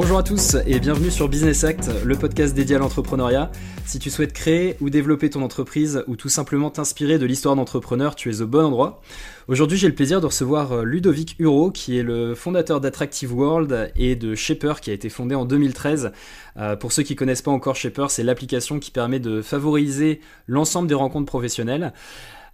Bonjour 0.00 0.18
à 0.18 0.22
tous 0.22 0.56
et 0.64 0.78
bienvenue 0.78 1.10
sur 1.10 1.28
Business 1.28 1.64
Act, 1.64 1.90
le 2.04 2.14
podcast 2.14 2.54
dédié 2.54 2.76
à 2.76 2.78
l'entrepreneuriat. 2.78 3.50
Si 3.84 3.98
tu 3.98 4.10
souhaites 4.10 4.32
créer 4.32 4.76
ou 4.80 4.90
développer 4.90 5.28
ton 5.28 5.42
entreprise 5.42 6.04
ou 6.06 6.14
tout 6.14 6.28
simplement 6.28 6.70
t'inspirer 6.70 7.18
de 7.18 7.26
l'histoire 7.26 7.56
d'entrepreneurs, 7.56 8.14
tu 8.14 8.30
es 8.30 8.40
au 8.40 8.46
bon 8.46 8.64
endroit. 8.64 9.02
Aujourd'hui, 9.48 9.76
j'ai 9.76 9.88
le 9.88 9.96
plaisir 9.96 10.20
de 10.20 10.26
recevoir 10.26 10.70
euh, 10.70 10.84
Ludovic 10.84 11.34
Huro, 11.40 11.72
qui 11.72 11.98
est 11.98 12.04
le 12.04 12.36
fondateur 12.36 12.80
d'Attractive 12.80 13.34
World 13.34 13.90
et 13.96 14.14
de 14.14 14.36
Shaper, 14.36 14.80
qui 14.80 14.90
a 14.90 14.92
été 14.92 15.08
fondé 15.08 15.34
en 15.34 15.44
2013. 15.44 16.12
Euh, 16.58 16.76
pour 16.76 16.92
ceux 16.92 17.02
qui 17.02 17.16
connaissent 17.16 17.42
pas 17.42 17.50
encore 17.50 17.74
Shaper, 17.74 18.08
c'est 18.08 18.22
l'application 18.22 18.78
qui 18.78 18.92
permet 18.92 19.18
de 19.18 19.42
favoriser 19.42 20.20
l'ensemble 20.46 20.86
des 20.86 20.94
rencontres 20.94 21.26
professionnelles. 21.26 21.92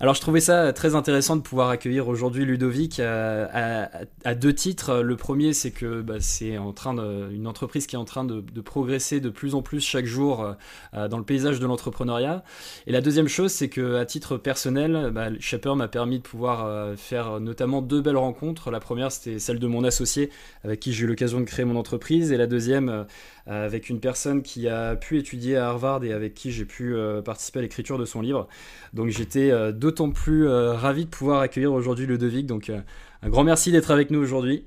Alors 0.05 0.13
je 0.13 0.21
trouvais 0.21 0.41
ça 0.41 0.75
très 0.75 0.95
intéressant 0.97 1.35
de 1.35 1.41
pouvoir 1.41 1.71
accueillir 1.71 2.09
aujourd'hui 2.09 2.45
Ludovic 2.45 3.01
à, 3.01 4.35
deux 4.35 4.53
titres. 4.53 5.01
Le 5.01 5.17
premier, 5.17 5.55
c'est 5.55 5.71
que 5.71 6.03
bah, 6.03 6.17
c'est 6.21 6.59
en 6.59 6.75
train 6.75 6.93
de, 6.93 7.31
une 7.33 7.47
entreprise 7.47 7.87
qui 7.87 7.97
est 7.97 7.99
en 7.99 8.05
train 8.05 8.23
de, 8.23 8.43
progresser 8.61 9.21
de 9.21 9.31
plus 9.31 9.55
en 9.55 9.63
plus 9.63 9.81
chaque 9.81 10.05
jour 10.05 10.57
euh, 10.93 11.09
dans 11.09 11.17
le 11.17 11.25
paysage 11.25 11.59
de 11.59 11.65
l'entrepreneuriat. 11.65 12.45
Et 12.87 12.93
la 12.93 13.01
deuxième 13.01 13.29
chose, 13.29 13.51
c'est 13.51 13.71
que 13.71 13.95
à 13.95 14.05
titre 14.05 14.37
personnel, 14.37 15.11
bah, 15.11 15.29
Shaper 15.41 15.75
m'a 15.75 15.89
permis 15.89 16.19
de 16.19 16.23
pouvoir 16.23 16.67
euh, 16.67 16.97
faire 16.97 17.41
notamment 17.41 17.81
deux 17.81 18.03
belles 18.03 18.19
rencontres. 18.19 18.71
La 18.71 18.81
première, 18.81 19.11
c'était 19.11 19.39
celle 19.39 19.59
de 19.59 19.67
mon 19.67 19.85
associé 19.85 20.29
avec 20.65 20.81
qui 20.81 20.93
j'ai 20.93 21.05
eu 21.05 21.07
l'occasion 21.07 21.41
de 21.41 21.47
créer 21.47 21.65
mon 21.65 21.77
entreprise, 21.77 22.31
et 22.31 22.37
la 22.37 22.47
deuxième 22.47 22.91
euh, 22.91 23.05
avec 23.47 23.91
une 23.91 24.01
personne 24.01 24.43
qui 24.43 24.69
a 24.69 24.97
pu 24.97 25.19
étudier 25.19 25.57
à 25.57 25.69
Harvard 25.69 26.03
et 26.05 26.13
avec 26.13 26.35
qui 26.35 26.51
j'ai 26.51 26.65
pu 26.65 26.95
participer 27.25 27.59
à 27.59 27.63
l'écriture 27.63 27.99
de 27.99 28.05
son 28.05 28.21
livre. 28.21 28.49
Donc 28.95 29.09
j'étais 29.09 29.53
d'autant 29.73 30.11
plus 30.11 30.49
euh, 30.49 30.73
ravi 30.73 31.05
de 31.05 31.11
pouvoir 31.11 31.41
accueillir 31.41 31.73
aujourd'hui 31.73 32.07
Ludovic. 32.07 32.47
Donc 32.47 32.71
euh, 32.71 32.81
un 33.23 33.29
grand 33.29 33.45
merci 33.45 33.73
d'être 33.73 33.91
avec 33.91 34.11
nous 34.11 34.21
aujourd'hui. 34.21 34.65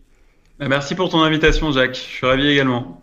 Bah, 0.59 0.67
merci 0.67 0.95
pour 0.95 1.09
ton 1.09 1.21
invitation 1.21 1.71
Jacques, 1.71 1.95
je 1.95 2.01
suis 2.01 2.25
ravi 2.25 2.47
également. 2.47 3.01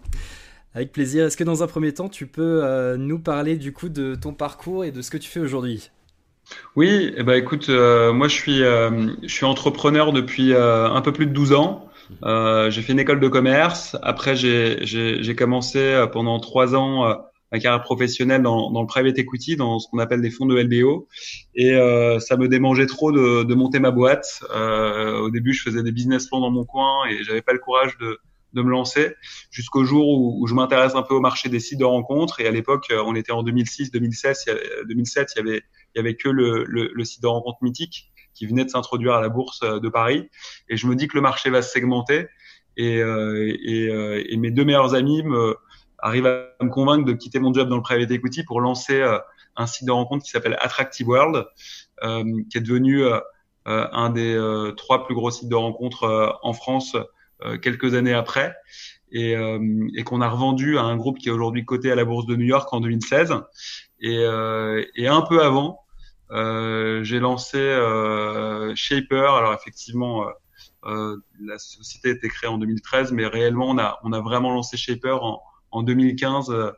Avec 0.75 0.93
plaisir. 0.93 1.27
Est-ce 1.27 1.37
que 1.37 1.45
dans 1.45 1.63
un 1.63 1.67
premier 1.67 1.93
temps, 1.93 2.09
tu 2.09 2.27
peux 2.27 2.61
euh, 2.65 2.97
nous 2.97 3.19
parler 3.19 3.57
du 3.57 3.73
coup 3.73 3.89
de 3.89 4.15
ton 4.15 4.33
parcours 4.33 4.85
et 4.85 4.91
de 4.91 5.03
ce 5.03 5.11
que 5.11 5.19
tu 5.19 5.31
fais 5.31 5.41
aujourd'hui? 5.41 5.91
Oui, 6.77 7.15
eh 7.17 7.23
ben, 7.23 7.35
écoute, 7.35 7.71
moi 7.71 8.29
je 8.29 8.35
suis, 8.35 8.59
je 8.59 9.29
suis 9.29 9.47
entrepreneur 9.47 10.13
depuis 10.13 10.53
un 10.55 11.01
peu 11.01 11.11
plus 11.11 11.25
de 11.25 11.33
12 11.33 11.55
ans. 11.55 11.89
J'ai 12.71 12.83
fait 12.83 12.93
une 12.93 13.01
école 13.01 13.21
de 13.21 13.29
commerce. 13.29 13.97
Après, 14.03 14.37
j'ai 14.37 15.37
commencé 15.37 16.05
pendant 16.13 16.39
trois 16.41 16.75
ans 16.75 17.17
ma 17.55 17.61
carrière 17.61 17.83
professionnelle 17.83 18.43
dans, 18.43 18.73
dans, 18.73 18.81
le 18.81 18.87
private 18.89 19.17
equity, 19.17 19.55
dans 19.55 19.79
ce 19.79 19.87
qu'on 19.89 20.01
appelle 20.01 20.21
des 20.21 20.31
fonds 20.31 20.47
de 20.47 20.61
LBO. 20.61 21.07
Et 21.55 21.73
euh, 21.75 22.19
ça 22.19 22.37
me 22.37 22.49
démangeait 22.49 22.87
trop 22.87 23.13
de, 23.13 23.45
de 23.45 23.55
monter 23.55 23.79
ma 23.79 23.93
boîte. 23.93 24.43
Euh, 24.51 25.21
au 25.21 25.31
début, 25.31 25.53
je 25.53 25.63
faisais 25.63 25.85
des 25.85 25.93
business 25.93 26.27
plans 26.27 26.41
dans 26.41 26.51
mon 26.51 26.65
coin 26.65 27.07
et 27.09 27.23
j'avais 27.23 27.43
pas 27.43 27.53
le 27.53 27.61
courage 27.61 27.97
de, 27.99 28.19
de 28.55 28.63
me 28.63 28.71
lancer 28.71 29.15
jusqu'au 29.53 29.85
jour 29.85 30.09
où, 30.09 30.43
où 30.43 30.47
je 30.49 30.55
m'intéresse 30.55 30.97
un 30.97 31.03
peu 31.03 31.15
au 31.15 31.21
marché 31.21 31.49
des 31.49 31.61
sites 31.61 31.79
de 31.79 31.85
rencontres. 31.85 32.41
Et 32.41 32.49
à 32.49 32.51
l'époque, 32.51 32.87
euh, 32.91 33.01
on 33.07 33.15
était 33.15 33.31
en 33.31 33.45
2006, 33.45 33.93
2016, 33.93 34.47
2007, 34.89 35.35
il 35.37 35.39
y 35.39 35.41
avait, 35.49 35.63
il 35.95 35.99
y 35.99 36.01
avait 36.01 36.17
que 36.17 36.29
le, 36.29 36.65
le, 36.67 36.91
le 36.93 37.05
site 37.05 37.23
de 37.23 37.29
rencontre 37.29 37.59
mythique 37.63 38.11
qui 38.35 38.47
venait 38.47 38.65
de 38.65 38.71
s'introduire 38.71 39.15
à 39.15 39.21
la 39.21 39.29
bourse 39.29 39.61
euh, 39.63 39.81
de 39.81 39.89
Paris. 39.89 40.29
Et 40.69 40.77
je 40.77 40.87
me 40.87 40.95
dis 40.97 41.09
que 41.09 41.17
le 41.17 41.23
marché 41.23 41.51
va 41.51 41.63
se 41.63 41.71
segmenter. 41.71 42.27
Et, 42.77 43.01
euh, 43.01 43.57
et, 43.65 44.33
et 44.33 44.37
mes 44.37 44.51
deux 44.51 44.65
meilleurs 44.65 44.95
amis 44.97 45.23
me, 45.23 45.57
arrive 46.05 46.27
à 46.27 46.63
me 46.63 46.69
convaincre 46.69 47.07
de 47.07 47.15
quitter 47.15 47.41
mon 47.41 47.53
job 47.53 47.69
dans 47.69 47.77
le 47.77 47.83
private 47.83 48.11
equity 48.11 48.45
pour 48.45 48.61
lancer 48.61 49.01
euh, 49.01 49.19
un 49.57 49.67
site 49.67 49.87
de 49.87 49.93
rencontre 49.93 50.23
qui 50.23 50.31
s'appelle 50.31 50.57
Attractive 50.61 51.09
World, 51.09 51.47
euh, 52.03 52.25
qui 52.51 52.59
est 52.59 52.61
devenu 52.61 53.05
euh, 53.05 53.21
un 53.65 54.11
des 54.11 54.39
trois 54.77 55.07
plus 55.07 55.15
gros 55.15 55.31
sites 55.31 55.49
de 55.49 55.55
rencontres 55.55 56.39
en 56.43 56.53
France 56.53 56.97
quelques 57.63 57.95
années 57.95 58.13
après. 58.13 58.55
Et, 59.11 59.33
et 59.97 60.03
qu'on 60.03 60.21
a 60.21 60.29
revendu 60.29 60.77
à 60.77 60.83
un 60.83 60.97
groupe 60.97 61.19
qui 61.19 61.29
est 61.29 61.33
aujourd'hui 61.33 61.65
coté 61.65 61.91
à 61.91 61.95
la 61.95 62.05
bourse 62.05 62.27
de 62.27 62.37
New 62.37 62.45
York 62.45 62.71
en 62.73 62.81
2016. 62.81 63.33
Et, 64.01 64.23
et 64.97 65.09
un 65.09 65.23
peu 65.23 65.43
avant, 65.43 65.84
j'ai 66.35 67.21
lancé 67.21 67.59
Shaper. 68.75 69.35
Alors 69.35 69.55
effectivement, 69.55 70.27
la 70.85 71.59
société 71.59 72.11
a 72.11 72.13
été 72.13 72.29
créée 72.29 72.51
en 72.51 72.59
2013, 72.59 73.13
mais 73.13 73.27
réellement 73.27 73.71
on 73.71 74.13
a 74.13 74.21
vraiment 74.21 74.53
lancé 74.53 74.77
Shaper 74.77 75.23
en, 75.23 75.43
en 75.75 75.83
2015 75.83 76.51
euh, 76.51 76.71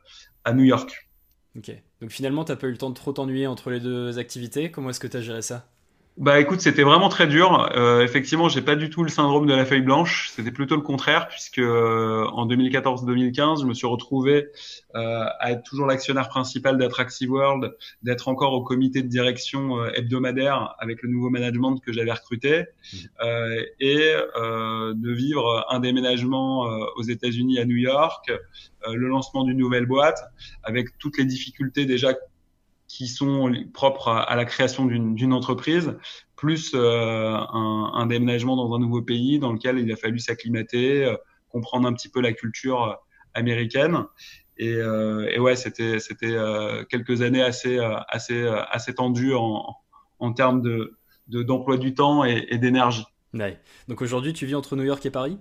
à 0.45 0.53
New 0.53 0.65
York. 0.65 1.09
Ok. 1.57 1.71
Donc 2.01 2.11
finalement, 2.11 2.45
tu 2.45 2.53
n'as 2.53 2.57
pas 2.57 2.67
eu 2.67 2.73
le 2.73 2.79
temps 2.79 2.91
de 2.91 2.95
trop 2.95 3.13
t'ennuyer 3.13 3.47
entre 3.47 3.71
les 3.71 3.81
deux 3.81 4.19
activités. 4.19 4.71
Comment 4.71 4.91
est-ce 4.91 5.01
que 5.01 5.07
tu 5.07 5.17
as 5.17 5.21
géré 5.21 5.43
ça? 5.43 5.69
Bah 6.17 6.41
écoute, 6.41 6.63
c'était 6.63 6.83
vraiment 6.83 7.11
très 7.11 7.27
dur. 7.27 7.71
Euh, 7.77 8.03
effectivement, 8.03 8.49
j'ai 8.49 8.63
pas 8.63 8.75
du 8.75 8.89
tout 8.89 9.03
le 9.03 9.11
syndrome 9.11 9.47
de 9.47 9.53
la 9.55 9.67
feuille 9.67 9.83
blanche. 9.83 10.31
C'était 10.35 10.51
plutôt 10.51 10.75
le 10.75 10.81
contraire, 10.81 11.29
puisque 11.29 11.59
euh, 11.59 12.25
en 12.33 12.47
2014-2015, 12.47 13.61
je 13.61 13.67
me 13.67 13.75
suis 13.75 13.87
retrouvé 13.87 14.49
euh, 14.95 15.27
à 15.41 15.53
être 15.53 15.63
toujours 15.63 15.87
l'actionnaire 15.87 16.31
principal 16.31 16.79
d'Attractive 16.79 17.31
World, 17.31 17.77
d'être 18.03 18.29
encore 18.29 18.55
au 18.55 18.63
comité 18.63 19.03
de 19.03 19.09
direction 19.09 19.79
euh, 19.79 19.91
hebdomadaire 19.95 20.75
avec 20.79 21.03
le 21.03 21.11
nouveau 21.11 21.29
management 21.29 21.81
que 21.81 21.93
j'avais 21.93 22.13
recruté, 22.13 22.65
euh, 23.23 23.63
et 23.79 24.15
de 24.37 25.13
vivre 25.13 25.67
un 25.69 25.81
déménagement 25.81 26.63
aux 26.97 27.03
États-Unis 27.03 27.59
à 27.59 27.67
New 27.67 27.77
York, 27.77 28.33
le 28.89 29.09
lancement 29.09 29.45
d'une 29.45 29.59
nouvelle 29.59 29.87
boîte, 29.87 30.21
avec 30.63 30.97
toutes 30.99 31.19
les 31.19 31.25
difficultés 31.25 31.85
déjà 31.85 32.15
qui 32.89 33.09
sont 33.09 33.53
propres 33.73 34.09
à, 34.09 34.37
la 34.37 34.45
création 34.45 34.87
d'une 34.87 35.33
entreprise, 35.33 35.97
plus 36.37 36.73
euh, 36.75 37.35
un, 37.35 37.93
un, 37.95 38.07
déménagement 38.07 38.57
dans 38.57 38.75
un 38.75 38.79
nouveau 38.79 39.03
pays 39.03 39.39
dans 39.39 39.53
lequel 39.53 39.79
il 39.79 39.91
a 39.91 39.97
fallu 39.97 40.19
s'acclimater, 40.19 41.05
euh, 41.05 41.17
comprendre 41.49 41.89
un 41.89 41.93
petit 41.93 42.09
peu 42.09 42.21
la 42.21 42.33
culture 42.33 42.85
euh, 42.85 42.95
américaine. 43.35 44.05
Et, 44.59 44.73
euh, 44.73 45.29
et 45.31 45.39
ouais, 45.39 45.57
c'était 45.57 45.99
c'était 45.99 46.35
quelques 46.89 47.21
années 47.21 47.43
assez 47.43 47.79
assez 48.09 48.47
assez 48.71 48.95
tendues 48.95 49.35
en, 49.35 49.75
en 50.19 50.33
termes 50.33 50.63
de 50.63 50.97
d'emploi 51.29 51.77
du 51.77 51.93
temps 51.93 52.25
et, 52.25 52.47
et 52.49 52.57
d'énergie. 52.57 53.05
Ouais. 53.35 53.61
Donc 53.89 54.01
aujourd'hui, 54.01 54.33
tu 54.33 54.47
vis 54.47 54.55
entre 54.55 54.77
New 54.77 54.85
York 54.85 55.05
et 55.05 55.11
Paris? 55.11 55.39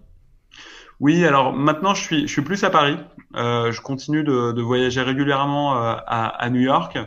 Oui, 0.99 1.25
alors 1.25 1.53
maintenant 1.53 1.93
je 1.93 2.01
suis, 2.01 2.21
je 2.27 2.31
suis 2.31 2.41
plus 2.41 2.63
à 2.63 2.69
Paris. 2.69 2.97
Euh, 3.35 3.71
je 3.71 3.81
continue 3.81 4.23
de, 4.23 4.51
de 4.53 4.61
voyager 4.61 5.01
régulièrement 5.01 5.75
euh, 5.75 5.95
à, 6.05 6.27
à, 6.27 6.49
New 6.49 6.61
York. 6.61 6.97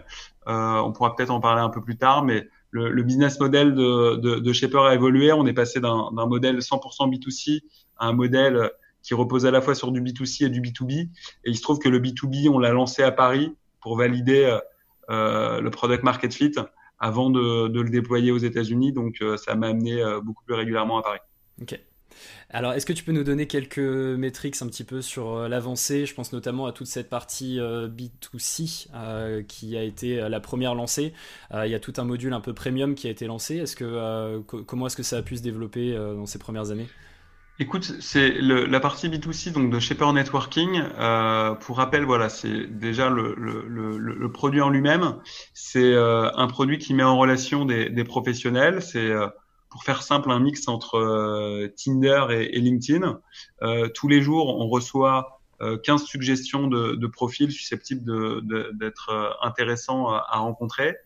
Euh, 0.46 0.76
on 0.76 0.92
pourra 0.92 1.16
peut-être 1.16 1.30
en 1.30 1.40
parler 1.40 1.62
un 1.62 1.70
peu 1.70 1.82
plus 1.82 1.96
tard, 1.96 2.22
mais 2.24 2.48
le, 2.70 2.90
le 2.90 3.02
business 3.02 3.40
model 3.40 3.74
de, 3.74 4.16
de, 4.16 4.38
de 4.38 4.52
Shaper 4.52 4.82
a 4.84 4.94
évolué. 4.94 5.32
On 5.32 5.46
est 5.46 5.54
passé 5.54 5.80
d'un 5.80 6.10
modèle 6.12 6.58
100% 6.58 7.10
B2C 7.10 7.62
à 7.96 8.08
un 8.08 8.12
modèle 8.12 8.70
qui 9.02 9.14
repose 9.14 9.46
à 9.46 9.50
la 9.50 9.62
fois 9.62 9.74
sur 9.74 9.90
du 9.90 10.02
B2C 10.02 10.46
et 10.46 10.48
du 10.50 10.60
B2B. 10.60 10.92
Et 11.00 11.10
il 11.46 11.56
se 11.56 11.62
trouve 11.62 11.78
que 11.78 11.88
le 11.88 11.98
B2B, 11.98 12.48
on 12.50 12.58
l'a 12.58 12.72
lancé 12.72 13.02
à 13.02 13.10
Paris 13.10 13.54
pour 13.80 13.96
valider 13.96 14.44
euh, 14.44 14.58
euh 15.10 15.60
le 15.62 15.70
product 15.70 16.02
market 16.02 16.34
fit 16.34 16.52
avant 16.98 17.30
de, 17.30 17.68
de 17.68 17.80
le 17.80 17.88
déployer 17.88 18.32
aux 18.32 18.38
États-Unis. 18.38 18.92
Donc 18.92 19.22
euh, 19.22 19.38
ça 19.38 19.54
m'a 19.54 19.68
amené 19.68 20.02
beaucoup 20.22 20.44
plus 20.44 20.54
régulièrement 20.54 20.98
à 20.98 21.02
Paris. 21.02 21.20
Alors, 22.50 22.72
est-ce 22.72 22.86
que 22.86 22.94
tu 22.94 23.04
peux 23.04 23.12
nous 23.12 23.24
donner 23.24 23.46
quelques 23.46 23.78
métriques 23.78 24.56
un 24.62 24.66
petit 24.66 24.84
peu 24.84 25.02
sur 25.02 25.34
euh, 25.34 25.48
l'avancée? 25.48 26.06
Je 26.06 26.14
pense 26.14 26.32
notamment 26.32 26.66
à 26.66 26.72
toute 26.72 26.86
cette 26.86 27.10
partie 27.10 27.60
euh, 27.60 27.88
B2C 27.88 28.88
euh, 28.94 29.42
qui 29.42 29.76
a 29.76 29.82
été 29.82 30.16
la 30.28 30.40
première 30.40 30.74
lancée. 30.74 31.12
il 31.52 31.70
y 31.70 31.74
a 31.74 31.80
tout 31.80 31.92
un 31.98 32.04
module 32.04 32.32
un 32.32 32.40
peu 32.40 32.54
premium 32.54 32.94
qui 32.94 33.06
a 33.06 33.10
été 33.10 33.26
lancé. 33.26 33.56
Est-ce 33.56 33.76
que, 33.76 34.40
comment 34.40 34.86
est-ce 34.86 34.96
que 34.96 35.02
ça 35.02 35.18
a 35.18 35.22
pu 35.22 35.36
se 35.36 35.42
développer 35.42 35.94
dans 35.94 36.26
ces 36.26 36.38
premières 36.38 36.70
années? 36.70 36.86
Écoute, 37.60 37.92
c'est 38.00 38.30
la 38.40 38.80
partie 38.80 39.08
B2C 39.08 39.52
donc 39.52 39.70
de 39.70 39.78
Shaper 39.80 40.12
Networking. 40.12 40.82
pour 41.60 41.76
rappel, 41.76 42.04
voilà, 42.04 42.28
c'est 42.28 42.66
déjà 42.66 43.10
le, 43.10 44.30
produit 44.32 44.60
en 44.60 44.70
lui-même. 44.70 45.16
C'est 45.54 45.94
un 45.96 46.46
produit 46.46 46.78
qui 46.78 46.94
met 46.94 47.02
en 47.02 47.18
relation 47.18 47.64
des, 47.64 48.04
professionnels. 48.04 48.80
Pour 49.70 49.84
faire 49.84 50.02
simple, 50.02 50.30
un 50.30 50.40
mix 50.40 50.68
entre 50.68 50.96
euh, 50.96 51.68
Tinder 51.76 52.26
et, 52.30 52.60
LinkedIn. 52.60 53.20
Euh, 53.62 53.88
tous 53.88 54.08
les 54.08 54.22
jours, 54.22 54.58
on 54.58 54.68
reçoit 54.68 55.40
15 55.60 56.02
euh, 56.02 56.06
suggestions 56.06 56.68
de, 56.68 56.94
de 56.94 57.06
profils 57.06 57.50
susceptibles 57.50 58.04
d'être 58.78 59.12
de, 59.12 59.46
intéressants 59.46 60.08
à 60.08 60.38
rencontrer, 60.38 60.96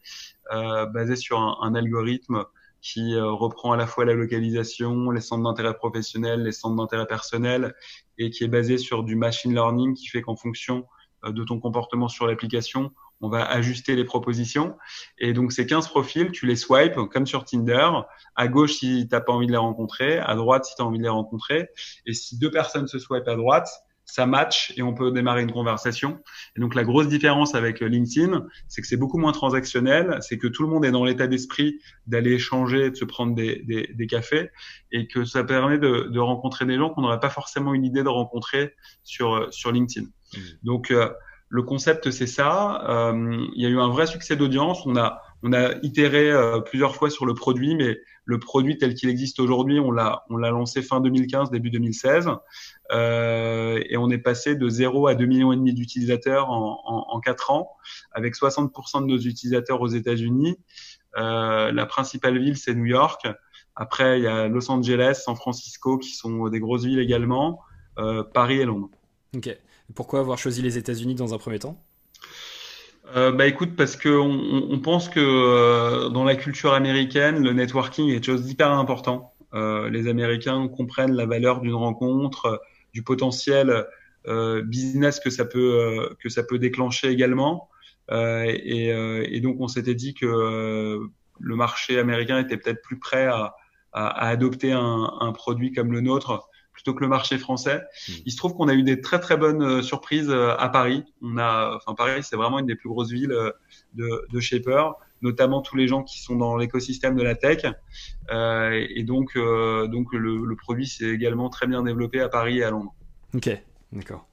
basés 0.50 1.16
sur 1.16 1.40
un, 1.40 1.56
un, 1.62 1.74
algorithme 1.74 2.44
qui 2.82 3.18
reprend 3.18 3.72
à 3.72 3.76
la 3.76 3.86
fois 3.86 4.04
la 4.04 4.12
localisation, 4.12 5.10
les 5.10 5.20
centres 5.20 5.44
d'intérêt 5.44 5.74
professionnel, 5.74 6.42
les 6.42 6.52
centres 6.52 6.76
d'intérêt 6.76 7.06
personnel, 7.06 7.74
et 8.18 8.30
qui 8.30 8.44
est 8.44 8.48
basé 8.48 8.76
sur 8.76 9.04
du 9.04 9.14
machine 9.14 9.54
learning 9.54 9.94
qui 9.94 10.08
fait 10.08 10.20
qu'en 10.20 10.36
fonction 10.36 10.84
de 11.30 11.44
ton 11.44 11.60
comportement 11.60 12.08
sur 12.08 12.26
l'application, 12.26 12.92
on 13.20 13.28
va 13.28 13.44
ajuster 13.44 13.94
les 13.94 14.04
propositions. 14.04 14.76
Et 15.18 15.32
donc, 15.32 15.52
ces 15.52 15.66
15 15.66 15.88
profils, 15.88 16.30
tu 16.32 16.46
les 16.46 16.56
swipes 16.56 16.98
comme 17.10 17.26
sur 17.26 17.44
Tinder, 17.44 17.88
à 18.34 18.48
gauche 18.48 18.74
si 18.74 19.06
tu 19.08 19.14
n'as 19.14 19.20
pas 19.20 19.32
envie 19.32 19.46
de 19.46 19.52
les 19.52 19.58
rencontrer, 19.58 20.18
à 20.18 20.34
droite 20.34 20.64
si 20.64 20.74
tu 20.74 20.82
as 20.82 20.84
envie 20.84 20.98
de 20.98 21.04
les 21.04 21.08
rencontrer. 21.08 21.68
Et 22.06 22.12
si 22.12 22.38
deux 22.38 22.50
personnes 22.50 22.88
se 22.88 22.98
swipent 22.98 23.28
à 23.28 23.36
droite, 23.36 23.68
ça 24.04 24.26
match 24.26 24.74
et 24.76 24.82
on 24.82 24.92
peut 24.92 25.12
démarrer 25.12 25.42
une 25.42 25.52
conversation. 25.52 26.20
Et 26.56 26.60
donc 26.60 26.74
la 26.74 26.84
grosse 26.84 27.08
différence 27.08 27.54
avec 27.54 27.80
LinkedIn, 27.80 28.46
c'est 28.68 28.82
que 28.82 28.88
c'est 28.88 28.96
beaucoup 28.96 29.18
moins 29.18 29.32
transactionnel, 29.32 30.18
c'est 30.20 30.38
que 30.38 30.48
tout 30.48 30.64
le 30.64 30.68
monde 30.68 30.84
est 30.84 30.90
dans 30.90 31.04
l'état 31.04 31.26
d'esprit 31.26 31.78
d'aller 32.06 32.32
échanger, 32.32 32.90
de 32.90 32.96
se 32.96 33.04
prendre 33.04 33.34
des, 33.34 33.62
des, 33.62 33.88
des, 33.94 34.06
cafés, 34.06 34.50
et 34.90 35.06
que 35.06 35.24
ça 35.24 35.44
permet 35.44 35.78
de, 35.78 36.08
de 36.10 36.20
rencontrer 36.20 36.66
des 36.66 36.76
gens 36.76 36.90
qu'on 36.90 37.02
n'aurait 37.02 37.20
pas 37.20 37.30
forcément 37.30 37.72
une 37.74 37.84
idée 37.84 38.02
de 38.02 38.08
rencontrer 38.08 38.74
sur 39.04 39.48
sur 39.52 39.72
LinkedIn. 39.72 40.08
Mmh. 40.34 40.38
Donc 40.62 40.90
euh, 40.90 41.10
le 41.48 41.62
concept 41.62 42.10
c'est 42.10 42.26
ça. 42.26 42.82
Euh, 42.88 43.46
il 43.54 43.62
y 43.62 43.66
a 43.66 43.68
eu 43.68 43.78
un 43.78 43.88
vrai 43.88 44.06
succès 44.06 44.36
d'audience. 44.36 44.86
On 44.86 44.96
a 44.96 45.20
on 45.42 45.52
a 45.52 45.74
itéré 45.82 46.30
euh, 46.30 46.60
plusieurs 46.60 46.94
fois 46.94 47.10
sur 47.10 47.26
le 47.26 47.34
produit, 47.34 47.74
mais 47.74 47.98
le 48.24 48.38
produit 48.38 48.78
tel 48.78 48.94
qu'il 48.94 49.08
existe 49.08 49.40
aujourd'hui, 49.40 49.80
on 49.80 49.90
l'a 49.90 50.24
on 50.30 50.36
l'a 50.36 50.50
lancé 50.50 50.82
fin 50.82 51.00
2015, 51.00 51.50
début 51.50 51.70
2016, 51.70 52.30
euh, 52.92 53.82
et 53.88 53.96
on 53.96 54.08
est 54.10 54.18
passé 54.18 54.54
de 54.54 54.68
0 54.68 55.08
à 55.08 55.14
2 55.14 55.26
millions 55.26 55.52
et 55.52 55.56
demi 55.56 55.74
d'utilisateurs 55.74 56.50
en, 56.50 56.80
en, 56.84 57.06
en 57.10 57.20
4 57.20 57.50
ans, 57.50 57.70
avec 58.12 58.34
60% 58.34 59.02
de 59.02 59.06
nos 59.06 59.18
utilisateurs 59.18 59.80
aux 59.80 59.88
États-Unis. 59.88 60.56
Euh, 61.18 61.72
la 61.72 61.86
principale 61.86 62.38
ville 62.38 62.56
c'est 62.56 62.74
New 62.74 62.86
York. 62.86 63.26
Après 63.74 64.20
il 64.20 64.24
y 64.24 64.28
a 64.28 64.48
Los 64.48 64.70
Angeles, 64.70 65.22
San 65.24 65.34
Francisco 65.34 65.98
qui 65.98 66.10
sont 66.10 66.48
des 66.48 66.60
grosses 66.60 66.84
villes 66.84 67.00
également, 67.00 67.60
euh, 67.98 68.22
Paris 68.22 68.60
et 68.60 68.64
Londres. 68.64 68.90
Pourquoi 69.94 70.20
avoir 70.20 70.38
choisi 70.38 70.62
les 70.62 70.78
États-Unis 70.78 71.14
dans 71.14 71.34
un 71.34 71.38
premier 71.38 71.58
temps? 71.58 71.82
Euh, 73.14 73.30
bah 73.30 73.46
écoute, 73.46 73.76
parce 73.76 73.96
que 73.96 74.08
on, 74.08 74.78
pense 74.78 75.08
que 75.08 75.20
euh, 75.20 76.08
dans 76.08 76.24
la 76.24 76.34
culture 76.34 76.72
américaine, 76.72 77.42
le 77.42 77.52
networking 77.52 78.08
est 78.08 78.24
chose 78.24 78.44
d'hyper 78.44 78.70
important. 78.70 79.34
Euh, 79.54 79.90
les 79.90 80.08
Américains 80.08 80.66
comprennent 80.68 81.14
la 81.14 81.26
valeur 81.26 81.60
d'une 81.60 81.74
rencontre, 81.74 82.62
du 82.92 83.02
potentiel 83.02 83.86
business 84.64 85.18
que 85.18 85.30
ça 85.30 85.44
peut 85.44 86.14
que 86.20 86.28
ça 86.28 86.44
peut 86.44 86.58
déclencher 86.58 87.08
également. 87.08 87.68
Et, 88.08 89.40
donc 89.42 89.56
on 89.60 89.68
s'était 89.68 89.96
dit 89.96 90.14
que 90.14 91.00
le 91.40 91.56
marché 91.56 91.98
américain 91.98 92.38
était 92.38 92.56
peut-être 92.56 92.82
plus 92.82 92.98
prêt 92.98 93.26
à, 93.26 93.54
adopter 93.92 94.72
un, 94.72 95.32
produit 95.34 95.72
comme 95.72 95.92
le 95.92 96.00
nôtre 96.00 96.48
plutôt 96.72 96.94
que 96.94 97.00
le 97.00 97.08
marché 97.08 97.38
français. 97.38 97.82
Hmm. 98.08 98.12
Il 98.26 98.32
se 98.32 98.36
trouve 98.36 98.54
qu'on 98.54 98.68
a 98.68 98.74
eu 98.74 98.82
des 98.82 99.00
très 99.00 99.20
très 99.20 99.36
bonnes 99.36 99.62
euh, 99.62 99.82
surprises 99.82 100.30
euh, 100.30 100.54
à 100.58 100.68
Paris. 100.68 101.04
On 101.22 101.38
a, 101.38 101.76
enfin 101.76 101.94
Paris, 101.94 102.22
c'est 102.22 102.36
vraiment 102.36 102.58
une 102.58 102.66
des 102.66 102.76
plus 102.76 102.88
grosses 102.88 103.10
villes 103.10 103.32
euh, 103.32 103.50
de, 103.94 104.26
de 104.32 104.40
Shaper, 104.40 104.94
notamment 105.20 105.60
tous 105.60 105.76
les 105.76 105.86
gens 105.86 106.02
qui 106.02 106.20
sont 106.20 106.36
dans 106.36 106.56
l'écosystème 106.56 107.16
de 107.16 107.22
la 107.22 107.34
tech. 107.34 107.64
Euh, 108.30 108.86
et 108.94 109.02
donc, 109.04 109.36
euh, 109.36 109.86
donc 109.86 110.12
le, 110.12 110.44
le 110.44 110.56
produit 110.56 110.86
s'est 110.86 111.10
également 111.10 111.48
très 111.48 111.66
bien 111.66 111.82
développé 111.82 112.20
à 112.20 112.28
Paris 112.28 112.58
et 112.58 112.64
à 112.64 112.70
Londres. 112.70 112.94
Ok, 113.34 113.50
d'accord. 113.92 114.26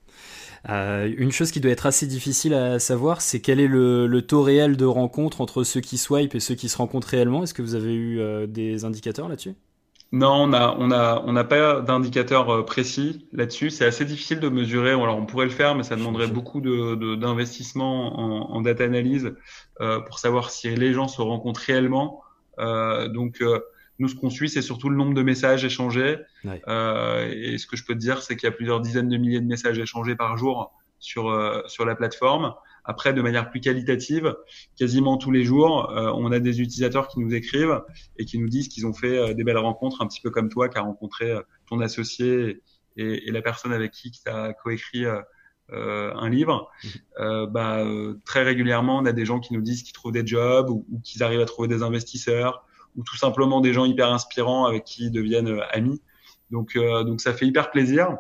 Euh, 0.68 1.14
une 1.18 1.32
chose 1.32 1.52
qui 1.52 1.62
doit 1.62 1.72
être 1.72 1.86
assez 1.86 2.06
difficile 2.06 2.54
à 2.54 2.80
savoir, 2.80 3.22
c'est 3.22 3.40
quel 3.40 3.60
est 3.60 3.68
le, 3.68 4.08
le, 4.08 4.22
taux 4.22 4.42
réel 4.42 4.76
de 4.76 4.86
rencontre 4.86 5.42
entre 5.42 5.64
ceux 5.64 5.80
qui 5.80 5.98
swipe 5.98 6.36
et 6.36 6.40
ceux 6.40 6.56
qui 6.56 6.68
se 6.68 6.78
rencontrent 6.78 7.08
réellement. 7.08 7.44
Est-ce 7.44 7.54
que 7.54 7.62
vous 7.62 7.76
avez 7.76 7.94
eu 7.94 8.20
euh, 8.20 8.46
des 8.46 8.84
indicateurs 8.84 9.30
là-dessus? 9.30 9.56
Non, 10.12 10.44
on 10.44 10.54
a, 10.54 10.76
on 10.80 10.92
a, 10.92 11.22
on 11.26 11.34
n'a 11.34 11.44
pas 11.44 11.82
d'indicateur 11.82 12.50
euh, 12.50 12.66
précis 12.66 13.28
là-dessus. 13.32 13.70
C'est 13.70 13.86
assez 13.86 14.06
difficile 14.06 14.40
de 14.40 14.50
mesurer. 14.50 14.92
Alors, 14.92 15.18
on 15.18 15.28
pourrait 15.28 15.46
le 15.46 15.52
faire, 15.52 15.76
mais 15.76 15.84
ça 15.84 15.96
demanderait 15.96 16.28
beaucoup 16.28 16.62
de, 16.62 17.16
d'investissement 17.16 18.20
en, 18.20 18.56
en, 18.56 18.62
data 18.62 18.84
analyse 18.86 19.36
euh, 19.82 20.00
pour 20.00 20.18
savoir 20.18 20.50
si 20.50 20.76
les 20.76 20.94
gens 20.94 21.08
se 21.08 21.22
rencontrent 21.22 21.62
réellement. 21.62 22.24
Euh, 22.58 23.08
donc, 23.08 23.42
euh, 23.42 23.60
nous, 24.00 24.08
ce 24.08 24.16
qu'on 24.16 24.32
suit, 24.32 24.50
c'est 24.50 24.64
surtout 24.64 24.90
le 24.90 24.98
nombre 24.98 25.14
de 25.14 25.22
messages 25.22 25.64
échangés. 25.64 26.18
Ouais. 26.44 26.60
Euh, 26.68 27.32
et 27.32 27.60
ce 27.60 27.68
que 27.68 27.78
je 27.78 27.86
peux 27.86 27.94
te 27.94 28.00
dire, 28.00 28.24
c'est 28.24 28.36
qu'il 28.36 28.48
y 28.48 28.52
a 28.52 28.56
plusieurs 28.56 28.82
dizaines 28.82 29.10
de 29.10 29.18
milliers 29.18 29.42
de 29.42 29.48
messages 29.48 29.78
échangés 29.78 30.16
par 30.16 30.38
jour 30.38 30.74
sur 31.00 31.64
sur 31.68 31.86
la 31.86 31.96
plateforme. 31.96 32.54
Après, 32.84 33.14
de 33.14 33.22
manière 33.22 33.50
plus 33.50 33.60
qualitative, 33.60 34.36
quasiment 34.78 35.18
tous 35.18 35.32
les 35.32 35.44
jours, 35.44 35.92
euh, 35.92 36.12
on 36.16 36.32
a 36.32 36.40
des 36.40 36.62
utilisateurs 36.62 37.08
qui 37.08 37.20
nous 37.20 37.34
écrivent 37.34 37.82
et 38.18 38.26
qui 38.26 38.40
nous 38.40 38.50
disent 38.50 38.68
qu'ils 38.68 38.86
ont 38.86 38.94
fait 38.94 39.18
euh, 39.18 39.34
des 39.34 39.44
belles 39.44 39.58
rencontres, 39.58 40.02
un 40.02 40.08
petit 40.08 40.22
peu 40.22 40.30
comme 40.30 40.50
toi, 40.50 40.70
qui 40.70 40.78
a 40.78 40.82
rencontré 40.82 41.32
euh, 41.32 41.42
ton 41.68 41.80
associé 41.80 42.62
et, 42.98 43.28
et, 43.28 43.32
la 43.32 43.42
personne 43.42 43.72
avec 43.74 43.92
qui 43.92 44.12
tu 44.12 44.20
as 44.30 44.54
coécrit 44.54 45.06
euh, 45.06 46.14
un 46.16 46.30
livre. 46.30 46.70
Bah, 47.52 47.84
très 48.26 48.44
régulièrement, 48.44 49.00
on 49.00 49.06
a 49.06 49.12
des 49.12 49.26
gens 49.26 49.40
qui 49.40 49.54
nous 49.54 49.62
disent 49.62 49.84
qu'ils 49.84 49.94
trouvent 49.94 50.14
des 50.14 50.26
jobs 50.26 50.70
ou, 50.70 50.86
ou 50.90 51.00
qu'ils 51.02 51.22
arrivent 51.22 51.42
à 51.42 51.46
trouver 51.46 51.68
des 51.68 51.84
investisseurs 51.84 52.66
ou 52.96 53.04
tout 53.04 53.18
simplement 53.18 53.60
des 53.60 53.74
gens 53.74 53.84
hyper 53.84 54.10
inspirants 54.10 54.66
avec 54.66 54.86
qui 54.86 55.06
ils 55.06 55.12
deviennent 55.12 55.60
amis. 55.72 56.02
Donc, 56.50 56.78
donc 56.78 57.20
ça 57.20 57.34
fait 57.34 57.46
hyper 57.46 57.72
plaisir. 57.72 58.18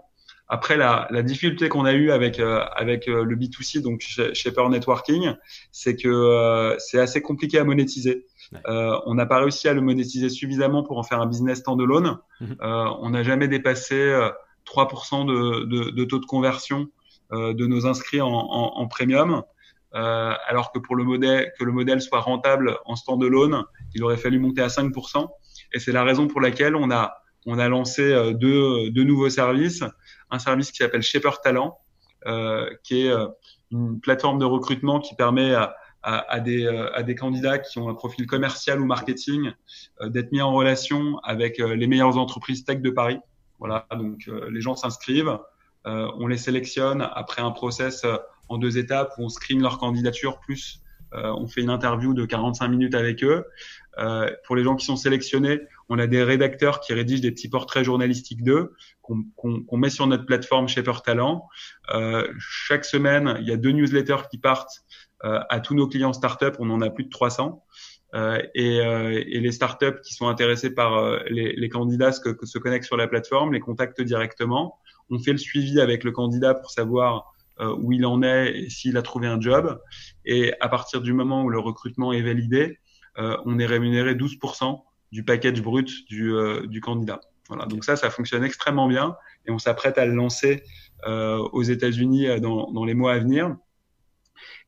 Après, 0.49 0.77
la, 0.77 1.07
la 1.11 1.21
difficulté 1.21 1.69
qu'on 1.69 1.85
a 1.85 1.93
eue 1.93 2.11
avec 2.11 2.39
euh, 2.39 2.63
avec 2.75 3.07
euh, 3.07 3.23
le 3.23 3.35
B2C, 3.35 3.81
donc 3.81 4.01
Shaper 4.01 4.67
Networking, 4.69 5.33
c'est 5.71 5.95
que 5.95 6.07
euh, 6.09 6.75
c'est 6.79 6.99
assez 6.99 7.21
compliqué 7.21 7.59
à 7.59 7.63
monétiser. 7.63 8.25
Ouais. 8.51 8.59
Euh, 8.67 8.99
on 9.05 9.13
n'a 9.13 9.27
pas 9.27 9.39
réussi 9.39 9.67
à 9.67 9.73
le 9.73 9.81
monétiser 9.81 10.29
suffisamment 10.29 10.81
pour 10.83 10.97
en 10.97 11.03
faire 11.03 11.21
un 11.21 11.27
business 11.27 11.59
standalone. 11.59 12.17
Mm 12.41 12.45
-hmm. 12.45 12.97
on 13.01 13.09
n'a 13.11 13.23
jamais 13.23 13.47
dépassé 13.47 13.97
3% 14.65 15.25
de, 15.25 15.65
de, 15.65 15.91
de, 15.91 16.03
taux 16.05 16.19
de 16.19 16.25
conversion 16.25 16.87
de 17.31 17.65
nos 17.67 17.85
inscrits 17.85 18.21
en, 18.21 18.27
en, 18.59 18.65
en 18.81 18.87
premium. 18.87 19.43
Euh, 19.95 20.33
alors 20.47 20.71
que 20.71 20.79
pour 20.79 20.95
le 20.95 21.03
modèle, 21.03 21.51
que 21.57 21.63
le 21.63 21.71
modèle 21.71 22.01
soit 22.01 22.19
rentable 22.19 22.77
en 22.85 22.95
standalone, 22.95 23.63
il 23.95 24.03
aurait 24.03 24.17
fallu 24.17 24.39
monter 24.39 24.61
à 24.61 24.67
5%. 24.67 25.27
Et 25.73 25.79
c'est 25.79 25.91
la 25.91 26.03
raison 26.03 26.27
pour 26.27 26.41
laquelle 26.41 26.75
on 26.75 26.91
a, 26.91 27.18
on 27.45 27.57
a 27.57 27.69
lancé 27.69 28.33
deux, 28.33 28.89
deux 28.91 29.03
nouveaux 29.03 29.29
services 29.29 29.83
un 30.31 30.39
service 30.39 30.71
qui 30.71 30.77
s'appelle 30.77 31.01
Shaper 31.01 31.41
Talent, 31.41 31.79
euh, 32.25 32.69
qui 32.83 33.05
est 33.05 33.09
euh, 33.09 33.27
une 33.71 33.99
plateforme 33.99 34.39
de 34.39 34.45
recrutement 34.45 34.99
qui 34.99 35.15
permet 35.15 35.53
à, 35.53 35.75
à, 36.03 36.31
à, 36.31 36.39
des, 36.39 36.65
euh, 36.65 36.93
à, 36.93 37.03
des, 37.03 37.15
candidats 37.15 37.59
qui 37.59 37.79
ont 37.79 37.89
un 37.89 37.93
profil 37.93 38.25
commercial 38.25 38.79
ou 38.79 38.85
marketing 38.85 39.51
euh, 40.01 40.09
d'être 40.09 40.31
mis 40.31 40.41
en 40.41 40.53
relation 40.53 41.19
avec 41.19 41.59
euh, 41.59 41.75
les 41.75 41.87
meilleures 41.87 42.17
entreprises 42.17 42.63
tech 42.65 42.79
de 42.79 42.89
Paris. 42.89 43.19
Voilà, 43.59 43.87
donc 43.91 44.29
les 44.49 44.61
gens 44.61 44.77
s'inscrivent, 44.77 45.37
on 45.83 46.27
les 46.27 46.37
sélectionne 46.37 47.05
après 47.13 47.41
un 47.41 47.51
process 47.51 48.05
en 48.47 48.57
deux 48.57 48.77
étapes 48.77 49.11
où 49.17 49.25
on 49.25 49.27
screen 49.27 49.61
leur 49.61 49.79
candidature 49.79 50.39
plus 50.39 50.79
on 51.11 51.45
fait 51.45 51.59
une 51.59 51.69
interview 51.69 52.13
de 52.13 52.25
45 52.25 52.69
minutes 52.69 52.95
avec 52.95 53.21
eux. 53.21 53.43
pour 54.45 54.55
les 54.55 54.63
gens 54.63 54.77
qui 54.77 54.85
sont 54.85 54.95
sélectionnés, 54.95 55.59
on 55.89 55.99
a 55.99 56.07
des 56.07 56.23
rédacteurs 56.23 56.79
qui 56.79 56.93
rédigent 56.93 57.21
des 57.21 57.31
petits 57.31 57.49
portraits 57.49 57.83
journalistiques 57.83 58.43
d'eux 58.43 58.73
qu'on 59.01 59.23
qu 59.23 59.65
qu 59.67 59.77
met 59.77 59.89
sur 59.89 60.07
notre 60.07 60.25
plateforme 60.25 60.67
Shaper 60.67 61.01
Talent. 61.03 61.47
Euh, 61.93 62.27
chaque 62.39 62.85
semaine, 62.85 63.37
il 63.41 63.47
y 63.47 63.51
a 63.51 63.57
deux 63.57 63.71
newsletters 63.71 64.27
qui 64.29 64.37
partent 64.37 64.83
euh, 65.25 65.39
à 65.49 65.59
tous 65.59 65.75
nos 65.75 65.87
clients 65.87 66.13
startups. 66.13 66.55
On 66.59 66.69
en 66.69 66.81
a 66.81 66.89
plus 66.89 67.05
de 67.05 67.09
300. 67.09 67.63
Euh, 68.15 68.41
et, 68.55 68.81
euh, 68.81 69.23
et, 69.27 69.39
les 69.39 69.51
startups 69.51 70.01
qui 70.03 70.15
sont 70.15 70.27
intéressés 70.27 70.73
par 70.73 70.95
euh, 70.95 71.19
les, 71.29 71.53
les, 71.53 71.69
candidats 71.69 72.11
que, 72.11 72.33
se 72.43 72.57
connectent 72.57 72.85
sur 72.85 72.97
la 72.97 73.07
plateforme 73.07 73.53
les 73.53 73.59
contactent 73.59 74.01
directement. 74.01 74.79
On 75.11 75.19
fait 75.19 75.31
le 75.31 75.37
suivi 75.37 75.79
avec 75.79 76.03
le 76.03 76.11
candidat 76.11 76.55
pour 76.55 76.71
savoir 76.71 77.35
euh, 77.59 77.75
où 77.79 77.91
il 77.91 78.05
en 78.07 78.23
est 78.23 78.57
et 78.57 78.69
s'il 78.69 78.97
a 78.97 79.03
trouvé 79.03 79.27
un 79.27 79.39
job. 79.39 79.79
Et 80.25 80.53
à 80.59 80.69
partir 80.69 81.01
du 81.01 81.13
moment 81.13 81.43
où 81.43 81.49
le 81.49 81.59
recrutement 81.59 82.11
est 82.11 82.21
validé, 82.21 82.79
on 83.43 83.59
est 83.59 83.65
rémunéré 83.65 84.15
12% 84.15 84.81
du 85.11 85.23
package 85.23 85.61
brut 85.61 85.89
du, 86.07 86.33
du 86.67 86.81
candidat. 86.81 87.21
Voilà, 87.49 87.65
donc 87.65 87.83
ça, 87.83 87.95
ça 87.95 88.11
fonctionne 88.11 88.43
extrêmement 88.43 88.87
bien 88.87 89.17
et 89.45 89.51
on 89.51 89.57
s'apprête 89.57 89.97
à 89.97 90.05
le 90.05 90.13
lancer 90.13 90.63
euh, 91.07 91.39
aux 91.51 91.63
États-Unis 91.63 92.27
euh, 92.27 92.39
dans, 92.39 92.71
dans, 92.71 92.85
les 92.85 92.93
mois 92.93 93.13
à 93.13 93.19
venir. 93.19 93.55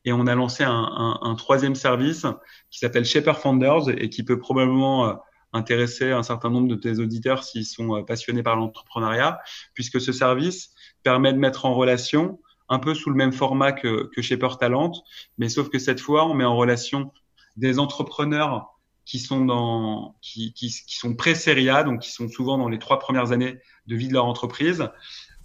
Et 0.04 0.12
on 0.12 0.26
a 0.26 0.34
lancé 0.34 0.64
un, 0.64 0.70
un, 0.72 1.18
un 1.22 1.34
troisième 1.36 1.76
service 1.76 2.26
qui 2.70 2.80
s'appelle 2.80 3.04
Shaper 3.04 3.38
Founders 3.38 3.88
et 3.90 4.10
qui 4.10 4.24
peut 4.24 4.38
probablement 4.38 5.06
euh, 5.06 5.14
intéresser 5.52 6.10
un 6.10 6.24
certain 6.24 6.50
nombre 6.50 6.66
de 6.66 6.74
tes 6.74 6.98
auditeurs 6.98 7.44
s'ils 7.44 7.66
sont 7.66 7.96
euh, 7.96 8.02
passionnés 8.02 8.42
par 8.42 8.56
l'entrepreneuriat, 8.56 9.38
puisque 9.74 10.00
ce 10.00 10.10
service 10.10 10.74
permet 11.04 11.32
de 11.32 11.38
mettre 11.38 11.66
en 11.66 11.74
relation 11.74 12.40
un 12.68 12.80
peu 12.80 12.94
sous 12.94 13.10
le 13.10 13.16
même 13.16 13.32
format 13.32 13.70
que, 13.70 14.10
que 14.12 14.22
Shaper 14.22 14.58
Talent, 14.58 14.92
mais 15.38 15.48
sauf 15.48 15.68
que 15.68 15.78
cette 15.78 16.00
fois, 16.00 16.26
on 16.26 16.34
met 16.34 16.44
en 16.44 16.56
relation 16.56 17.12
des 17.56 17.78
entrepreneurs 17.78 18.72
qui 19.04 19.18
sont 19.18 19.44
dans 19.44 20.16
qui, 20.20 20.52
qui, 20.52 20.68
qui 20.68 20.96
sont 20.96 21.14
pré-séria, 21.14 21.82
donc 21.82 22.00
qui 22.00 22.10
sont 22.10 22.28
souvent 22.28 22.58
dans 22.58 22.68
les 22.68 22.78
trois 22.78 22.98
premières 22.98 23.32
années 23.32 23.58
de 23.86 23.96
vie 23.96 24.08
de 24.08 24.12
leur 24.12 24.26
entreprise, 24.26 24.88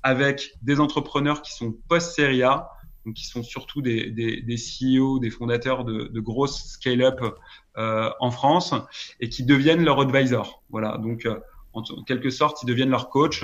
avec 0.03 0.53
des 0.61 0.79
entrepreneurs 0.79 1.41
qui 1.41 1.53
sont 1.53 1.75
post-séria, 1.87 2.69
donc 3.05 3.15
qui 3.15 3.25
sont 3.25 3.43
surtout 3.43 3.81
des, 3.81 4.11
des, 4.11 4.41
des 4.41 4.55
CEO, 4.55 5.19
des 5.19 5.29
fondateurs 5.29 5.85
de, 5.85 6.03
de 6.03 6.19
grosses 6.19 6.65
scale-up 6.67 7.21
euh, 7.77 8.09
en 8.19 8.31
France 8.31 8.73
et 9.19 9.29
qui 9.29 9.43
deviennent 9.43 9.83
leur 9.83 10.01
advisor. 10.01 10.63
Voilà, 10.69 10.97
donc 10.97 11.25
euh, 11.25 11.39
en, 11.77 12.03
quelque 12.03 12.29
sorte, 12.29 12.63
ils 12.63 12.65
deviennent 12.65 12.89
leur 12.89 13.09
coach 13.09 13.43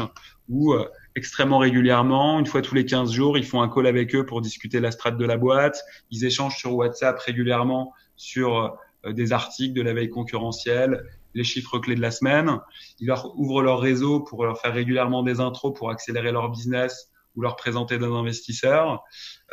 ou 0.49 0.73
euh, 0.73 0.87
extrêmement 1.15 1.59
régulièrement, 1.59 2.39
une 2.39 2.45
fois 2.45 2.61
tous 2.61 2.75
les 2.75 2.85
15 2.85 3.11
jours, 3.11 3.37
ils 3.37 3.45
font 3.45 3.61
un 3.61 3.69
call 3.69 3.87
avec 3.87 4.13
eux 4.15 4.25
pour 4.25 4.41
discuter 4.41 4.79
la 4.79 4.91
strate 4.91 5.17
de 5.17 5.25
la 5.25 5.37
boîte. 5.37 5.83
Ils 6.11 6.25
échangent 6.25 6.57
sur 6.57 6.73
WhatsApp 6.73 7.19
régulièrement 7.19 7.93
sur 8.15 8.57
euh, 8.57 8.69
des 9.05 9.33
articles 9.33 9.73
de 9.73 9.81
la 9.81 9.93
veille 9.93 10.09
concurrentielle, 10.09 11.03
les 11.33 11.43
chiffres 11.43 11.79
clés 11.79 11.95
de 11.95 12.01
la 12.01 12.11
semaine. 12.11 12.59
Ils 12.99 13.07
leur 13.07 13.37
ouvrent 13.37 13.61
leur 13.61 13.79
réseau 13.79 14.21
pour 14.21 14.45
leur 14.45 14.59
faire 14.59 14.73
régulièrement 14.73 15.23
des 15.23 15.39
intros 15.39 15.73
pour 15.73 15.89
accélérer 15.89 16.31
leur 16.31 16.49
business 16.49 17.11
ou 17.35 17.41
leur 17.41 17.55
présenter 17.55 17.97
des 17.97 18.05
investisseurs. 18.05 19.03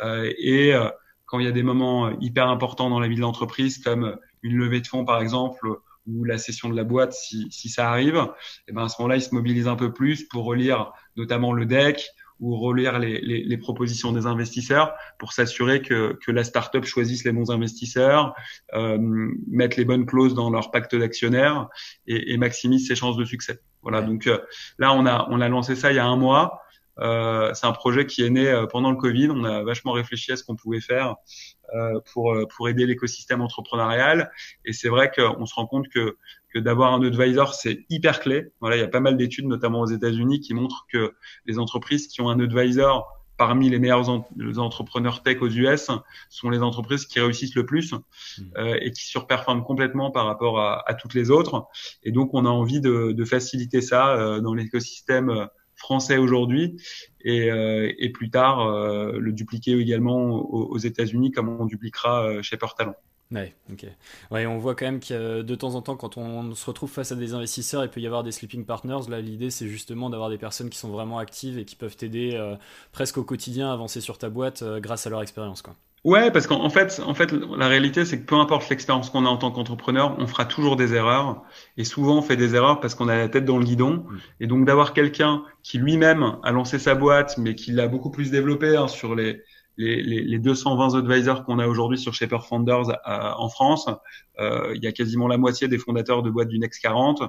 et 0.03 0.73
quand 1.25 1.39
il 1.39 1.45
y 1.45 1.49
a 1.49 1.53
des 1.53 1.63
moments 1.63 2.11
hyper 2.19 2.49
importants 2.49 2.89
dans 2.89 2.99
la 2.99 3.07
vie 3.07 3.15
de 3.15 3.21
l'entreprise, 3.21 3.77
comme 3.77 4.17
une 4.43 4.55
levée 4.57 4.81
de 4.81 4.87
fonds 4.87 5.05
par 5.05 5.21
exemple, 5.21 5.79
ou 6.07 6.23
la 6.23 6.37
session 6.37 6.69
de 6.69 6.75
la 6.75 6.83
boîte, 6.83 7.13
si, 7.13 7.47
si 7.51 7.69
ça 7.69 7.89
arrive, 7.89 8.15
et 8.17 8.69
eh 8.69 8.73
ben 8.73 8.83
à 8.83 8.89
ce 8.89 9.01
moment-là, 9.01 9.17
ils 9.17 9.21
se 9.21 9.33
mobilisent 9.33 9.67
un 9.67 9.75
peu 9.75 9.93
plus 9.93 10.27
pour 10.27 10.45
relire 10.45 10.91
notamment 11.15 11.53
le 11.53 11.65
deck 11.65 12.09
ou 12.41 12.57
relire 12.57 12.99
les, 12.99 13.21
les, 13.21 13.43
les 13.43 13.57
propositions 13.57 14.11
des 14.11 14.25
investisseurs 14.25 14.93
pour 15.19 15.31
s'assurer 15.31 15.81
que, 15.81 16.17
que 16.25 16.31
la 16.31 16.43
startup 16.43 16.83
choisisse 16.83 17.23
les 17.23 17.31
bons 17.31 17.51
investisseurs, 17.51 18.33
euh, 18.73 18.97
mettre 19.47 19.77
les 19.77 19.85
bonnes 19.85 20.05
clauses 20.05 20.33
dans 20.33 20.49
leur 20.49 20.71
pacte 20.71 20.95
d'actionnaires 20.95 21.69
et, 22.07 22.33
et 22.33 22.37
maximise 22.37 22.87
ses 22.87 22.95
chances 22.95 23.15
de 23.15 23.25
succès. 23.25 23.59
Voilà. 23.83 24.01
Donc 24.01 24.27
euh, 24.27 24.39
là, 24.79 24.93
on 24.93 25.05
a 25.05 25.27
on 25.29 25.39
a 25.39 25.47
lancé 25.47 25.75
ça 25.75 25.91
il 25.91 25.95
y 25.95 25.99
a 25.99 26.05
un 26.05 26.17
mois. 26.17 26.61
Euh, 26.99 27.53
c'est 27.53 27.65
un 27.65 27.71
projet 27.71 28.05
qui 28.05 28.23
est 28.23 28.29
né 28.29 28.47
euh, 28.49 28.67
pendant 28.67 28.91
le 28.91 28.97
Covid. 28.97 29.29
On 29.29 29.43
a 29.43 29.63
vachement 29.63 29.93
réfléchi 29.93 30.31
à 30.31 30.35
ce 30.35 30.43
qu'on 30.43 30.55
pouvait 30.55 30.81
faire 30.81 31.15
euh, 31.73 31.99
pour 32.11 32.35
pour 32.55 32.69
aider 32.69 32.85
l'écosystème 32.85 33.41
entrepreneurial. 33.41 34.31
Et 34.65 34.73
c'est 34.73 34.89
vrai 34.89 35.11
qu'on 35.15 35.45
se 35.45 35.55
rend 35.55 35.67
compte 35.67 35.87
que 35.89 36.17
que 36.53 36.59
d'avoir 36.59 36.93
un 36.93 37.01
advisor 37.03 37.53
c'est 37.53 37.85
hyper 37.89 38.19
clé. 38.19 38.51
Voilà, 38.59 38.77
il 38.77 38.79
y 38.79 38.83
a 38.83 38.87
pas 38.87 38.99
mal 38.99 39.17
d'études, 39.17 39.45
notamment 39.45 39.81
aux 39.81 39.87
États-Unis, 39.87 40.39
qui 40.39 40.53
montrent 40.53 40.85
que 40.91 41.13
les 41.45 41.59
entreprises 41.59 42.07
qui 42.07 42.21
ont 42.21 42.29
un 42.29 42.39
advisor 42.39 43.07
parmi 43.37 43.69
les 43.69 43.79
meilleurs 43.79 44.07
entrepreneurs 44.57 45.23
tech 45.23 45.41
aux 45.41 45.49
US 45.49 45.89
sont 46.29 46.49
les 46.51 46.59
entreprises 46.59 47.07
qui 47.07 47.19
réussissent 47.19 47.55
le 47.55 47.65
plus 47.65 47.91
mmh. 47.91 47.97
euh, 48.57 48.77
et 48.79 48.91
qui 48.91 49.03
surperforment 49.03 49.63
complètement 49.63 50.11
par 50.11 50.27
rapport 50.27 50.59
à, 50.59 50.87
à, 50.87 50.93
toutes 50.93 51.15
les 51.15 51.31
autres. 51.31 51.65
Et 52.03 52.11
donc, 52.11 52.35
on 52.35 52.45
a 52.45 52.49
envie 52.49 52.81
de, 52.81 53.13
de 53.13 53.25
faciliter 53.25 53.81
ça 53.81 54.15
euh, 54.15 54.41
dans 54.41 54.53
l'écosystème 54.53 55.47
français 55.81 56.17
aujourd'hui 56.17 56.77
et, 57.21 57.51
euh, 57.51 57.91
et, 57.97 58.11
plus 58.11 58.29
tard 58.29 58.61
euh, 58.61 59.17
le 59.19 59.33
dupliquer 59.33 59.77
également 59.77 60.33
aux, 60.35 60.77
États-Unis 60.77 61.31
comme 61.31 61.49
on 61.49 61.65
dupliquera 61.65 62.23
euh, 62.23 62.41
chez 62.41 62.57
Peur 62.57 62.75
Talent. 62.75 62.95
Ouais, 63.31 63.55
ok. 63.71 63.85
Ouais, 64.31 64.45
on 64.45 64.57
voit 64.57 64.75
quand 64.75 64.85
même 64.85 64.99
que 64.99 65.41
de 65.41 65.55
temps 65.55 65.75
en 65.75 65.81
temps, 65.81 65.95
quand 65.95 66.17
on 66.17 66.53
se 66.53 66.65
retrouve 66.65 66.89
face 66.91 67.11
à 67.11 67.15
des 67.15 67.33
investisseurs, 67.33 67.83
il 67.83 67.89
peut 67.89 68.01
y 68.01 68.05
avoir 68.05 68.23
des 68.23 68.31
sleeping 68.31 68.65
partners. 68.65 69.09
Là, 69.09 69.21
l'idée, 69.21 69.49
c'est 69.49 69.67
justement 69.67 70.09
d'avoir 70.09 70.29
des 70.29 70.37
personnes 70.37 70.69
qui 70.69 70.77
sont 70.77 70.89
vraiment 70.89 71.17
actives 71.17 71.57
et 71.57 71.65
qui 71.65 71.75
peuvent 71.75 71.95
t'aider 71.95 72.37
presque 72.91 73.17
au 73.17 73.23
quotidien 73.23 73.69
à 73.69 73.73
avancer 73.73 74.01
sur 74.01 74.17
ta 74.17 74.29
boîte 74.29 74.63
grâce 74.79 75.07
à 75.07 75.09
leur 75.09 75.21
expérience, 75.21 75.61
quoi. 75.61 75.75
Ouais, 76.03 76.31
parce 76.31 76.47
qu'en 76.47 76.69
fait, 76.71 76.99
en 77.05 77.13
fait, 77.13 77.31
la 77.31 77.67
réalité, 77.67 78.05
c'est 78.05 78.19
que 78.19 78.25
peu 78.25 78.35
importe 78.35 78.67
l'expérience 78.69 79.11
qu'on 79.11 79.23
a 79.27 79.29
en 79.29 79.37
tant 79.37 79.51
qu'entrepreneur, 79.51 80.15
on 80.17 80.25
fera 80.25 80.45
toujours 80.45 80.75
des 80.75 80.95
erreurs. 80.95 81.43
Et 81.77 81.83
souvent, 81.83 82.17
on 82.17 82.21
fait 82.23 82.37
des 82.37 82.55
erreurs 82.55 82.79
parce 82.79 82.95
qu'on 82.95 83.07
a 83.07 83.15
la 83.15 83.29
tête 83.29 83.45
dans 83.45 83.59
le 83.59 83.65
guidon. 83.65 84.05
Mm. 84.09 84.17
Et 84.39 84.47
donc, 84.47 84.65
d'avoir 84.65 84.93
quelqu'un 84.93 85.43
qui 85.61 85.77
lui-même 85.77 86.37
a 86.41 86.51
lancé 86.51 86.79
sa 86.79 86.95
boîte, 86.95 87.37
mais 87.37 87.53
qui 87.53 87.71
l'a 87.71 87.87
beaucoup 87.87 88.09
plus 88.09 88.31
développé 88.31 88.75
hein, 88.75 88.87
sur 88.87 89.13
les, 89.13 89.43
les, 89.77 90.03
les, 90.03 90.39
220 90.39 90.95
advisors 90.95 91.43
qu'on 91.43 91.59
a 91.59 91.67
aujourd'hui 91.67 91.97
sur 91.97 92.13
Shaper 92.13 92.45
Founders 92.45 92.89
euh, 92.89 93.31
en 93.37 93.49
France, 93.49 93.87
euh, 94.39 94.73
il 94.75 94.83
y 94.83 94.87
a 94.87 94.91
quasiment 94.91 95.27
la 95.27 95.37
moitié 95.37 95.67
des 95.67 95.77
fondateurs 95.77 96.23
de 96.23 96.29
boîtes 96.29 96.49
du 96.49 96.59
Next 96.59 96.81
40. 96.81 97.23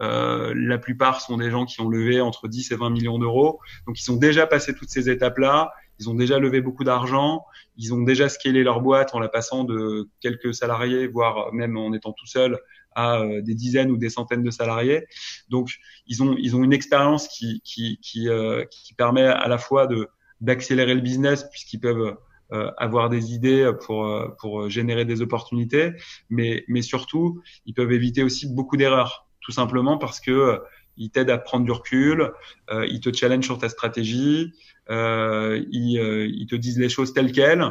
Euh, 0.00 0.52
la 0.54 0.78
plupart 0.78 1.20
sont 1.20 1.36
des 1.36 1.50
gens 1.50 1.64
qui 1.64 1.80
ont 1.80 1.88
levé 1.88 2.20
entre 2.20 2.48
10 2.48 2.72
et 2.72 2.76
20 2.76 2.90
millions 2.90 3.18
d'euros. 3.18 3.60
Donc, 3.86 4.00
ils 4.00 4.10
ont 4.10 4.16
déjà 4.16 4.46
passé 4.46 4.74
toutes 4.74 4.90
ces 4.90 5.08
étapes-là. 5.08 5.72
Ils 5.98 6.10
ont 6.10 6.14
déjà 6.14 6.38
levé 6.38 6.60
beaucoup 6.60 6.84
d'argent. 6.84 7.44
Ils 7.76 7.94
ont 7.94 8.02
déjà 8.02 8.28
scalé 8.28 8.62
leur 8.62 8.80
boîte 8.80 9.14
en 9.14 9.18
la 9.18 9.28
passant 9.28 9.64
de 9.64 10.08
quelques 10.20 10.54
salariés, 10.54 11.06
voire 11.06 11.52
même 11.52 11.76
en 11.76 11.92
étant 11.92 12.12
tout 12.12 12.26
seul, 12.26 12.58
à 12.94 13.20
euh, 13.20 13.42
des 13.42 13.54
dizaines 13.54 13.90
ou 13.90 13.96
des 13.96 14.10
centaines 14.10 14.42
de 14.42 14.50
salariés. 14.50 15.06
Donc, 15.48 15.70
ils 16.06 16.22
ont 16.22 16.34
ils 16.38 16.56
ont 16.56 16.64
une 16.64 16.72
expérience 16.72 17.28
qui 17.28 17.60
qui 17.64 17.98
qui, 18.02 18.28
euh, 18.28 18.64
qui 18.70 18.94
permet 18.94 19.26
à 19.26 19.48
la 19.48 19.58
fois 19.58 19.86
de 19.86 20.08
d'accélérer 20.40 20.94
le 20.94 21.00
business 21.00 21.44
puisqu'ils 21.50 21.80
peuvent 21.80 22.16
euh, 22.52 22.70
avoir 22.76 23.08
des 23.08 23.34
idées 23.34 23.70
pour 23.84 24.08
pour 24.38 24.68
générer 24.68 25.04
des 25.04 25.22
opportunités, 25.22 25.92
mais 26.30 26.64
mais 26.68 26.82
surtout 26.82 27.42
ils 27.64 27.74
peuvent 27.74 27.92
éviter 27.92 28.22
aussi 28.22 28.52
beaucoup 28.52 28.76
d'erreurs, 28.76 29.26
tout 29.40 29.52
simplement 29.52 29.98
parce 29.98 30.20
que 30.20 30.60
ils 30.96 31.10
t'aident 31.10 31.30
à 31.30 31.38
prendre 31.38 31.64
du 31.64 31.72
recul, 31.72 32.32
euh, 32.70 32.86
ils 32.88 33.00
te 33.00 33.12
challenge 33.12 33.44
sur 33.44 33.58
ta 33.58 33.68
stratégie, 33.68 34.52
euh, 34.90 35.60
euh, 35.60 36.28
ils, 36.30 36.46
te 36.48 36.56
disent 36.56 36.78
les 36.78 36.88
choses 36.88 37.12
telles 37.12 37.32
quelles. 37.32 37.64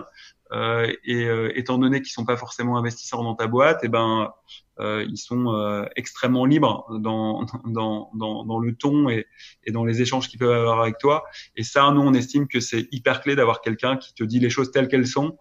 Euh, 0.52 0.94
et 1.04 1.26
euh, 1.26 1.52
étant 1.58 1.78
donné 1.78 2.02
qu'ils 2.02 2.12
sont 2.12 2.26
pas 2.26 2.38
forcément 2.38 2.78
investisseurs 2.78 3.24
dans 3.24 3.34
ta 3.36 3.48
boîte, 3.48 3.84
et 3.84 3.88
eh 3.88 3.90
ben 3.90 4.32
ils 4.78 5.18
sont 5.18 5.86
extrêmement 5.96 6.46
libres 6.46 6.86
dans, 7.00 7.46
dans, 7.66 8.12
dans, 8.14 8.44
dans 8.44 8.60
le 8.60 8.76
ton 8.76 9.10
et, 9.10 9.26
et, 9.64 9.72
dans 9.72 9.86
les 9.86 10.02
échanges 10.02 10.28
qu'ils 10.28 10.40
peuvent 10.40 10.52
avoir 10.52 10.82
avec 10.82 10.98
toi. 10.98 11.24
Et 11.56 11.64
ça, 11.64 11.90
nous, 11.92 12.02
on 12.02 12.14
estime 12.14 12.48
que 12.48 12.60
c'est 12.60 12.88
hyper 12.92 13.22
clé 13.22 13.36
d'avoir 13.36 13.62
quelqu'un 13.62 13.96
qui 13.98 14.14
te 14.14 14.24
dit 14.24 14.40
les 14.40 14.50
choses 14.50 14.72
telles 14.72 14.88
qu'elles 14.88 15.08
sont, 15.08 15.38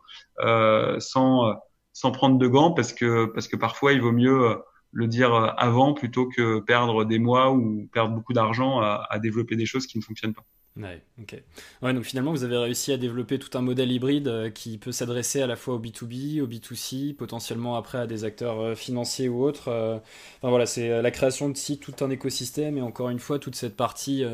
sans 0.99 1.54
sans 1.96 2.11
prendre 2.11 2.38
de 2.38 2.46
gants, 2.46 2.73
parce 2.73 2.92
que 2.92 3.26
parce 3.26 3.49
que 3.49 3.56
parfois 3.56 3.92
il 3.92 4.00
vaut 4.00 4.12
mieux 4.12 4.56
le 4.92 5.08
dire 5.08 5.34
avant 5.58 5.94
plutôt 5.94 6.28
que 6.28 6.61
perdre 6.61 7.04
des 7.04 7.18
mois 7.18 7.52
ou 7.52 7.88
perdre 7.92 8.14
beaucoup 8.14 8.32
d'argent 8.32 8.80
à, 8.80 9.06
à, 9.11 9.18
développer 9.18 9.56
des 9.56 9.66
choses 9.66 9.87
qui 9.88 9.99
ne 9.99 10.02
fonctionnent 10.04 10.34
pas. 10.34 10.44
Ouais, 10.76 11.00
ok. 11.21 11.40
Ouais, 11.83 11.95
donc 11.95 12.02
finalement, 12.02 12.33
vous 12.33 12.43
avez 12.43 12.57
réussi 12.57 12.93
à 12.93 12.97
développer 12.97 13.38
tout 13.38 13.57
un 13.57 13.61
modèle 13.61 13.93
hybride 13.93 14.26
euh, 14.26 14.50
qui 14.50 14.76
peut 14.76 14.90
s'adresser 14.90 15.40
à 15.40 15.47
la 15.47 15.54
fois 15.54 15.75
au 15.75 15.78
B2B, 15.78 16.40
au 16.40 16.49
B2C, 16.49 17.14
potentiellement 17.14 17.76
après 17.76 17.99
à 17.99 18.09
des 18.09 18.25
acteurs 18.25 18.61
euh, 18.61 18.75
financiers 18.75 19.28
ou 19.28 19.45
autres. 19.45 19.69
Euh. 19.69 19.99
Enfin 20.38 20.50
voilà, 20.50 20.66
c'est 20.66 21.00
la 21.00 21.11
création 21.12 21.49
de 21.49 21.57
sites, 21.57 21.81
tout 21.81 22.04
un 22.04 22.11
écosystème 22.11 22.76
et 22.76 22.83
encore 22.83 23.09
une 23.11 23.21
fois, 23.21 23.38
toute 23.38 23.54
cette 23.54 23.76
partie 23.76 24.25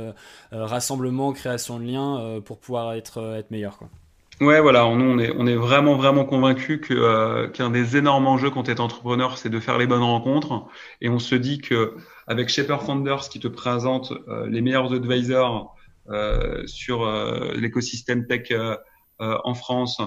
rassemblement, 0.50 1.32
création 1.32 1.78
de 1.78 1.84
liens 1.84 2.40
pour 2.44 2.58
pouvoir 2.58 2.94
être, 2.94 3.36
être 3.36 3.50
meilleur. 3.50 3.78
Quoi. 3.78 3.88
Ouais, 4.40 4.60
voilà, 4.60 4.84
nous 4.94 5.04
on 5.04 5.18
est, 5.18 5.32
on 5.36 5.46
est 5.46 5.54
vraiment, 5.54 5.96
vraiment 5.96 6.24
convaincus 6.24 6.80
que, 6.80 7.46
qu'un 7.48 7.70
des 7.70 7.96
énormes 7.96 8.26
enjeux 8.26 8.50
quand 8.50 8.64
tu 8.64 8.70
es 8.70 8.80
entrepreneur, 8.80 9.36
c'est 9.38 9.50
de 9.50 9.60
faire 9.60 9.78
les 9.78 9.86
bonnes 9.86 10.02
rencontres. 10.02 10.66
Et 11.00 11.08
on 11.08 11.18
se 11.18 11.34
dit 11.34 11.60
que 11.60 11.96
avec 12.26 12.48
Shaper 12.48 12.82
Founders 12.82 13.28
qui 13.28 13.40
te 13.40 13.48
présente 13.48 14.12
les 14.48 14.60
meilleurs 14.60 14.92
advisors 14.92 15.76
sur 16.66 17.02
euh, 17.02 17.52
l'écosystème 17.54 18.26
tech 18.26 18.52
en 19.18 19.54
France, 19.54 20.00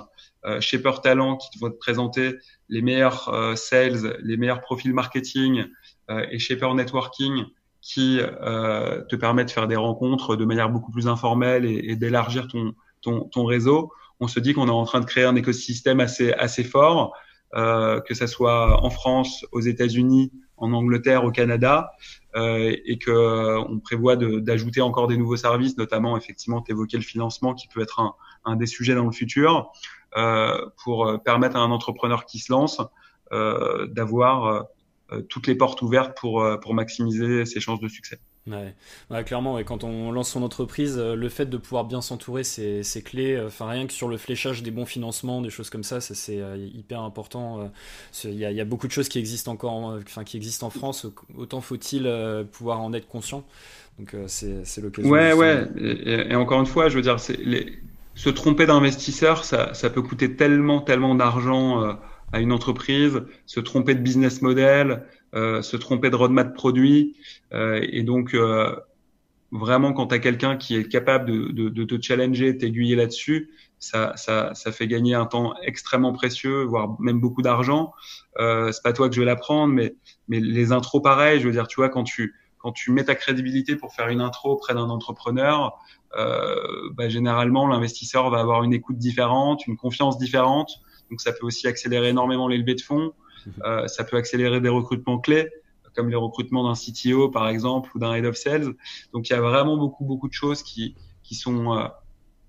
Shaper 0.59 1.01
Talent 1.01 1.37
qui 1.37 1.59
va 1.59 1.69
te 1.69 1.75
présenter 1.75 2.35
les 2.67 2.81
meilleurs 2.81 3.31
sales, 3.55 4.17
les 4.23 4.37
meilleurs 4.37 4.61
profils 4.61 4.91
marketing 4.91 5.65
et 6.09 6.39
Shaper 6.39 6.73
Networking 6.73 7.45
qui 7.79 8.17
te 8.17 9.15
permet 9.15 9.45
de 9.45 9.51
faire 9.51 9.67
des 9.67 9.75
rencontres 9.75 10.35
de 10.35 10.45
manière 10.45 10.69
beaucoup 10.71 10.91
plus 10.91 11.07
informelle 11.07 11.63
et, 11.65 11.91
et 11.91 11.95
d'élargir 11.95 12.47
ton, 12.47 12.73
ton, 13.03 13.25
ton 13.25 13.45
réseau. 13.45 13.91
On 14.19 14.27
se 14.27 14.39
dit 14.39 14.53
qu'on 14.53 14.67
est 14.67 14.71
en 14.71 14.85
train 14.85 14.99
de 14.99 15.05
créer 15.05 15.25
un 15.25 15.35
écosystème 15.35 15.99
assez 15.99 16.33
assez 16.33 16.63
fort, 16.63 17.13
euh, 17.55 18.01
que 18.01 18.15
ça 18.15 18.25
soit 18.25 18.83
en 18.83 18.89
France, 18.89 19.45
aux 19.51 19.61
États-Unis, 19.61 20.31
en 20.57 20.73
Angleterre, 20.73 21.23
au 21.25 21.31
Canada, 21.31 21.91
euh, 22.35 22.75
et 22.85 22.97
que 22.97 23.11
euh, 23.11 23.59
on 23.59 23.79
prévoit 23.79 24.15
d'ajouter 24.15 24.81
encore 24.81 25.07
des 25.07 25.17
nouveaux 25.17 25.35
services, 25.35 25.77
notamment 25.77 26.17
effectivement 26.17 26.61
t'évoquer 26.61 26.97
le 26.97 27.03
financement 27.03 27.53
qui 27.53 27.67
peut 27.67 27.81
être 27.81 27.99
un, 27.99 28.15
un 28.45 28.55
des 28.55 28.65
sujets 28.65 28.95
dans 28.95 29.05
le 29.05 29.11
futur, 29.11 29.71
euh, 30.15 30.65
pour 30.83 31.21
permettre 31.23 31.55
à 31.55 31.59
un 31.59 31.71
entrepreneur 31.71 32.25
qui 32.25 32.39
se 32.39 32.51
lance 32.51 32.81
d'avoir 33.31 34.65
toutes 35.27 35.47
les 35.47 35.55
portes 35.55 35.81
ouvertes 35.81 36.15
pour 36.15 36.45
pour 36.61 36.75
maximiser 36.75 37.45
ses 37.45 37.59
chances 37.59 37.79
de 37.79 37.87
succès. 37.87 38.19
Ouais. 38.45 39.23
clairement, 39.23 39.57
et 39.57 39.63
quand 39.63 39.85
on 39.85 40.11
lance 40.11 40.29
son 40.29 40.43
entreprise, 40.43 40.97
euh, 40.97 41.15
le 41.15 41.29
fait 41.29 41.45
de 41.45 41.55
pouvoir 41.55 41.85
bien 41.85 42.01
s'entourer, 42.01 42.43
c'est 42.43 43.01
clé. 43.03 43.41
Enfin, 43.45 43.67
rien 43.69 43.87
que 43.87 43.93
sur 43.93 44.09
le 44.09 44.17
fléchage 44.17 44.63
des 44.63 44.71
bons 44.71 44.85
financements, 44.85 45.41
des 45.41 45.49
choses 45.49 45.69
comme 45.69 45.83
ça, 45.83 46.01
c'est 46.01 46.41
euh, 46.41 46.57
hyper 46.57 47.01
important. 47.01 47.61
Euh, 47.61 47.67
il 48.25 48.35
y, 48.35 48.61
a 48.61 48.65
beaucoup 48.65 48.87
de 48.87 48.91
choses 48.91 49.07
qui 49.07 49.17
existent 49.17 49.51
encore, 49.51 49.97
enfin, 50.01 50.23
qui 50.23 50.35
existent 50.35 50.67
en 50.67 50.71
France. 50.71 51.07
Autant 51.37 51.61
faut-il 51.61 52.09
pouvoir 52.51 52.81
en 52.81 52.93
être 52.93 53.07
conscient. 53.07 53.45
Donc, 53.99 54.15
c'est 54.27 54.81
l'occasion. 54.81 55.09
Ouais, 55.09 55.33
ouais. 55.33 55.67
Et, 55.77 56.35
encore 56.35 56.59
une 56.59 56.65
fois, 56.65 56.89
je 56.89 56.95
veux 56.95 57.01
dire, 57.01 57.17
les... 57.39 57.79
se 58.15 58.29
tromper 58.29 58.65
d'investisseur, 58.65 59.45
ça, 59.45 59.73
ça 59.73 59.89
peut 59.89 60.01
coûter 60.01 60.35
tellement, 60.35 60.81
tellement 60.81 61.15
d'argent 61.15 61.97
à 62.33 62.39
une 62.39 62.51
entreprise, 62.51 63.21
se 63.45 63.59
tromper 63.59 63.93
de 63.93 64.01
business 64.01 64.41
model, 64.41 64.91
euh, 64.91 64.97
se 65.33 65.77
tromper 65.77 66.09
de 66.09 66.15
roadmap 66.15 66.53
produit. 66.53 67.15
Euh, 67.53 67.79
et 67.81 68.03
donc, 68.03 68.33
euh, 68.33 68.75
vraiment, 69.51 69.93
quand 69.93 70.07
tu 70.07 70.15
as 70.15 70.19
quelqu'un 70.19 70.57
qui 70.57 70.75
est 70.75 70.87
capable 70.87 71.29
de, 71.29 71.51
de, 71.51 71.69
de 71.69 71.83
te 71.83 72.01
challenger, 72.01 72.57
t'aiguiller 72.57 72.95
là-dessus, 72.95 73.51
ça, 73.79 74.13
ça, 74.15 74.53
ça 74.53 74.71
fait 74.71 74.87
gagner 74.87 75.13
un 75.13 75.25
temps 75.25 75.55
extrêmement 75.61 76.13
précieux, 76.13 76.63
voire 76.63 76.99
même 77.01 77.19
beaucoup 77.19 77.41
d'argent. 77.41 77.93
Euh, 78.39 78.71
c'est 78.71 78.83
pas 78.83 78.93
toi 78.93 79.09
que 79.09 79.15
je 79.15 79.19
vais 79.19 79.25
l'apprendre, 79.25 79.73
mais, 79.73 79.95
mais 80.27 80.39
les 80.39 80.71
intros, 80.71 81.01
pareil. 81.01 81.39
Je 81.39 81.45
veux 81.45 81.51
dire, 81.51 81.67
tu 81.67 81.75
vois, 81.75 81.89
quand 81.89 82.03
tu 82.03 82.33
quand 82.63 82.71
tu 82.71 82.91
mets 82.91 83.03
ta 83.03 83.15
crédibilité 83.15 83.75
pour 83.75 83.93
faire 83.93 84.07
une 84.07 84.21
intro 84.21 84.53
auprès 84.53 84.73
d'un 84.73 84.89
entrepreneur, 84.89 85.77
euh, 86.17 86.55
bah, 86.93 87.09
généralement 87.09 87.67
l'investisseur 87.67 88.29
va 88.29 88.39
avoir 88.39 88.63
une 88.63 88.73
écoute 88.73 88.97
différente, 88.97 89.67
une 89.67 89.75
confiance 89.75 90.17
différente. 90.17 90.71
Donc 91.09 91.19
ça 91.19 91.33
peut 91.33 91.45
aussi 91.45 91.67
accélérer 91.67 92.09
énormément 92.09 92.47
les 92.47 92.57
levées 92.57 92.75
de 92.75 92.81
fonds. 92.81 93.11
Euh, 93.63 93.87
ça 93.87 94.03
peut 94.03 94.17
accélérer 94.17 94.61
des 94.61 94.69
recrutements 94.69 95.19
clés 95.19 95.49
comme 95.95 96.09
les 96.09 96.15
recrutements 96.15 96.63
d'un 96.63 96.73
CTO 96.73 97.29
par 97.29 97.47
exemple 97.47 97.91
ou 97.95 97.99
d'un 97.99 98.13
head 98.13 98.25
of 98.25 98.35
sales. 98.35 98.73
Donc 99.13 99.29
il 99.29 99.33
y 99.33 99.35
a 99.35 99.41
vraiment 99.41 99.77
beaucoup 99.77 100.05
beaucoup 100.05 100.27
de 100.27 100.33
choses 100.33 100.63
qui 100.63 100.95
qui 101.23 101.35
sont 101.35 101.77
euh, 101.77 101.87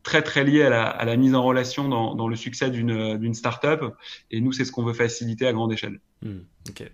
très 0.03 0.23
très 0.23 0.45
lié 0.45 0.63
à 0.63 0.71
la, 0.71 0.85
à 0.85 1.05
la 1.05 1.17
mise 1.17 1.35
en 1.35 1.43
relation 1.43 1.89
dans, 1.89 2.15
dans 2.15 2.29
le 2.29 2.37
succès 2.37 2.71
d'une 2.71 3.19
d'une 3.19 3.35
startup. 3.35 3.83
Et 4.31 4.41
nous, 4.41 4.53
c'est 4.53 4.65
ce 4.65 4.73
qu'on 4.73 4.85
veut 4.85 4.93
faciliter 4.93 5.47
à 5.47 5.53
grande 5.53 5.73
échelle. 5.73 6.01
Hmm, 6.23 6.41
ok. 6.69 6.91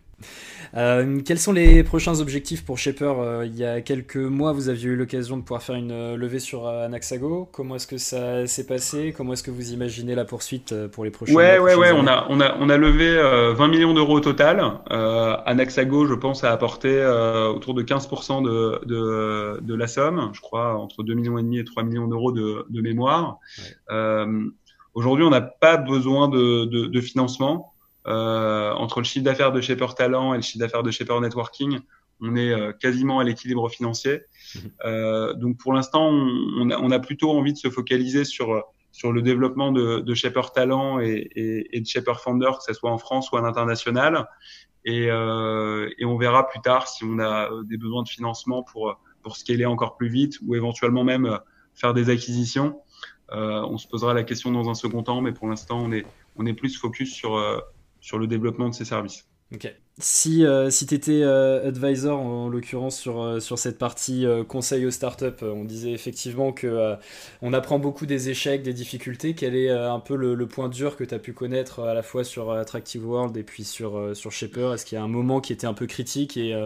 Euh, 0.77 1.21
quels 1.25 1.39
sont 1.39 1.53
les 1.53 1.83
prochains 1.83 2.21
objectifs 2.21 2.65
pour 2.65 2.79
Shaper? 2.79 3.19
Euh, 3.19 3.47
Il 3.47 3.57
y 3.57 3.65
a 3.65 3.81
quelques 3.81 4.17
mois, 4.17 4.53
vous 4.53 4.69
aviez 4.69 4.91
eu 4.91 4.97
l'occasion 4.97 5.37
de 5.37 5.43
pouvoir 5.43 5.63
faire 5.63 5.75
une 5.77 5.91
euh, 5.91 6.17
levée 6.17 6.39
sur 6.39 6.67
Anaxago. 6.67 7.49
Comment 7.53 7.77
est-ce 7.77 7.87
que 7.87 7.99
ça 7.99 8.47
s'est 8.47 8.67
passé? 8.67 9.15
Comment 9.17 9.33
est-ce 9.33 9.43
que 9.43 9.51
vous 9.51 9.73
imaginez 9.73 10.15
la 10.15 10.25
poursuite 10.25 10.75
pour 10.89 11.05
les 11.05 11.11
prochains 11.11 11.35
Ouais, 11.35 11.59
ouais, 11.59 11.75
ouais. 11.75 11.93
On 11.93 12.07
a, 12.07 12.27
on 12.29 12.41
a, 12.41 12.57
on 12.61 12.69
a 12.69 12.77
levé 12.77 13.17
20 13.57 13.69
millions 13.69 13.95
d'euros 13.95 14.17
au 14.17 14.21
total. 14.21 14.61
Anaxago, 14.91 16.07
je 16.07 16.15
pense, 16.15 16.45
a 16.45 16.53
apporté 16.53 17.05
autour 17.55 17.75
de 17.75 17.83
15% 17.83 18.43
de, 18.43 18.85
de, 18.87 19.61
de, 19.61 19.75
la 19.75 19.87
somme. 19.87 20.31
Je 20.33 20.41
crois 20.41 20.77
entre 20.77 21.03
2 21.03 21.15
millions 21.15 21.39
et 21.39 21.43
demi 21.43 21.59
et 21.59 21.65
3 21.65 21.83
millions 21.83 22.09
d'euros 22.09 22.33
de, 22.33 22.67
de 22.69 22.81
mémoire. 22.81 23.39
Aujourd'hui, 24.95 25.25
on 25.25 25.31
n'a 25.31 25.41
pas 25.41 25.77
besoin 25.77 26.29
de, 26.29 26.65
de 26.65 27.01
financement. 27.01 27.70
Euh, 28.07 28.73
entre 28.73 29.01
le 29.01 29.05
chiffre 29.05 29.25
d'affaires 29.25 29.53
de 29.53 29.61
Shaper 29.61 29.95
Talent 29.95 30.33
et 30.33 30.37
le 30.37 30.43
chiffre 30.43 30.59
d'affaires 30.59 30.83
de 30.83 30.91
Shaper 30.91 31.21
Networking, 31.21 31.81
on 32.23 32.37
est 32.37 32.53
euh, 32.53 32.73
quasiment 32.73 33.19
à 33.21 33.25
l'équilibre 33.25 33.69
financier. 33.69 34.23
Euh, 34.85 35.33
donc 35.35 35.59
pour 35.59 35.73
l'instant, 35.73 36.09
on, 36.09 36.71
a, 36.71 36.79
on, 36.79 36.91
a, 36.91 36.99
plutôt 36.99 37.31
envie 37.31 37.53
de 37.53 37.59
se 37.59 37.71
focaliser 37.71 38.25
sur 38.25 38.65
sur 38.93 39.13
le 39.13 39.23
développement 39.23 39.71
de, 39.71 40.01
de 40.01 40.15
Shaper 40.15 40.51
Talent 40.53 40.99
et, 40.99 41.31
et, 41.37 41.77
et, 41.77 41.81
de 41.81 41.87
Shaper 41.87 42.19
Founder, 42.21 42.51
que 42.59 42.65
ce 42.65 42.73
soit 42.73 42.91
en 42.91 42.99
France 42.99 43.31
ou 43.31 43.37
à 43.37 43.41
l'international. 43.41 44.27
Et, 44.85 45.09
euh, 45.09 45.89
et, 45.99 46.05
on 46.05 46.17
verra 46.17 46.49
plus 46.49 46.61
tard 46.61 46.89
si 46.89 47.05
on 47.05 47.21
a 47.21 47.49
des 47.65 47.77
besoins 47.77 48.03
de 48.03 48.09
financement 48.09 48.65
pour 48.65 48.99
pour 49.23 49.37
scaler 49.37 49.67
encore 49.67 49.97
plus 49.97 50.09
vite 50.09 50.39
ou 50.45 50.57
éventuellement 50.57 51.05
même 51.05 51.39
faire 51.75 51.95
des 51.95 52.11
acquisitions. 52.11 52.81
Euh, 53.33 53.63
on 53.63 53.79
se 53.79 53.87
posera 53.87 54.15
la 54.15 54.25
question 54.25 54.51
dans 54.51 54.69
un 54.69 54.75
second 54.75 55.03
temps, 55.03 55.21
mais 55.21 55.33
pour 55.33 55.47
l'instant, 55.47 55.79
on 55.79 55.93
est 55.93 56.07
on 56.37 56.47
est 56.47 56.55
plus 56.55 56.77
focus 56.77 57.15
sur 57.15 57.37
sur 58.01 58.19
le 58.19 58.27
développement 58.27 58.69
de 58.69 58.75
ces 58.75 58.85
services. 58.85 59.27
Ok. 59.53 59.75
Si, 59.99 60.47
euh, 60.47 60.71
si 60.71 60.87
tu 60.87 60.95
étais 60.95 61.23
euh, 61.23 61.69
advisor, 61.69 62.19
en, 62.19 62.49
l'occurrence 62.49 62.99
sur, 62.99 63.21
euh, 63.21 63.41
sur 63.41 63.59
cette 63.59 63.79
partie 63.79 64.25
conseil 64.49 64.87
aux 64.87 64.91
startups, 64.91 65.43
on 65.43 65.65
disait 65.65 65.93
effectivement 65.93 66.53
que 66.53 66.97
on 67.43 67.53
apprend 67.53 67.79
beaucoup 67.79 68.07
des 68.07 68.31
échecs, 68.31 68.63
des 68.63 68.73
difficultés. 68.73 69.35
Quel 69.35 69.55
est 69.55 69.71
un 69.71 70.01
peu 70.01 70.17
le, 70.17 70.47
point 70.47 70.69
dur 70.69 70.97
que 70.97 71.05
tu 71.05 71.15
as 71.15 71.19
pu 71.19 71.33
connaître 71.33 71.81
à 71.81 71.95
la 71.95 72.03
fois 72.03 72.25
sur 72.25 72.53
Attractive 72.53 73.07
World 73.07 73.37
et 73.37 73.43
puis 73.43 73.65
sur, 73.65 74.17
sur 74.17 74.33
Shaper? 74.33 74.75
Est-ce 74.75 74.87
qu'il 74.87 74.97
y 74.97 75.01
a 75.01 75.05
un 75.05 75.09
moment 75.09 75.41
qui 75.41 75.53
était 75.53 75.67
un 75.67 75.75
peu 75.75 75.87
critique 75.87 76.37
et, 76.37 76.59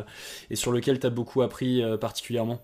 et 0.50 0.56
sur 0.56 0.72
lequel 0.72 1.00
tu 1.00 1.06
as 1.06 1.10
beaucoup 1.10 1.42
appris 1.42 1.82
particulièrement? 2.00 2.60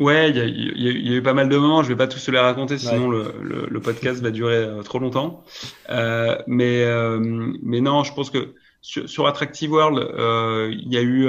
Ouais, 0.00 0.30
il 0.30 0.36
y 0.36 0.40
a, 0.40 0.44
y 0.44 1.12
a, 1.12 1.16
eu 1.16 1.22
pas 1.22 1.34
mal 1.34 1.48
de 1.48 1.56
moments. 1.56 1.82
Je 1.84 1.88
vais 1.88 1.96
pas 1.96 2.08
tous 2.08 2.28
les 2.28 2.38
raconter, 2.38 2.78
sinon 2.78 3.08
le, 3.08 3.68
le, 3.70 3.80
podcast 3.80 4.20
va 4.20 4.32
durer 4.32 4.56
euh, 4.56 4.82
trop 4.82 4.98
longtemps. 4.98 5.44
Euh, 5.88 6.36
mais 6.48 6.82
euh, 6.82 7.20
mais 7.62 7.80
non, 7.80 8.02
je 8.02 8.12
pense 8.12 8.30
que 8.30 8.54
sur, 8.80 9.08
sur 9.08 9.26
Attractive 9.28 9.70
World, 9.70 9.98
euh, 9.98 10.70
il 10.72 10.92
y 10.92 10.96
a 10.96 11.02
eu, 11.02 11.28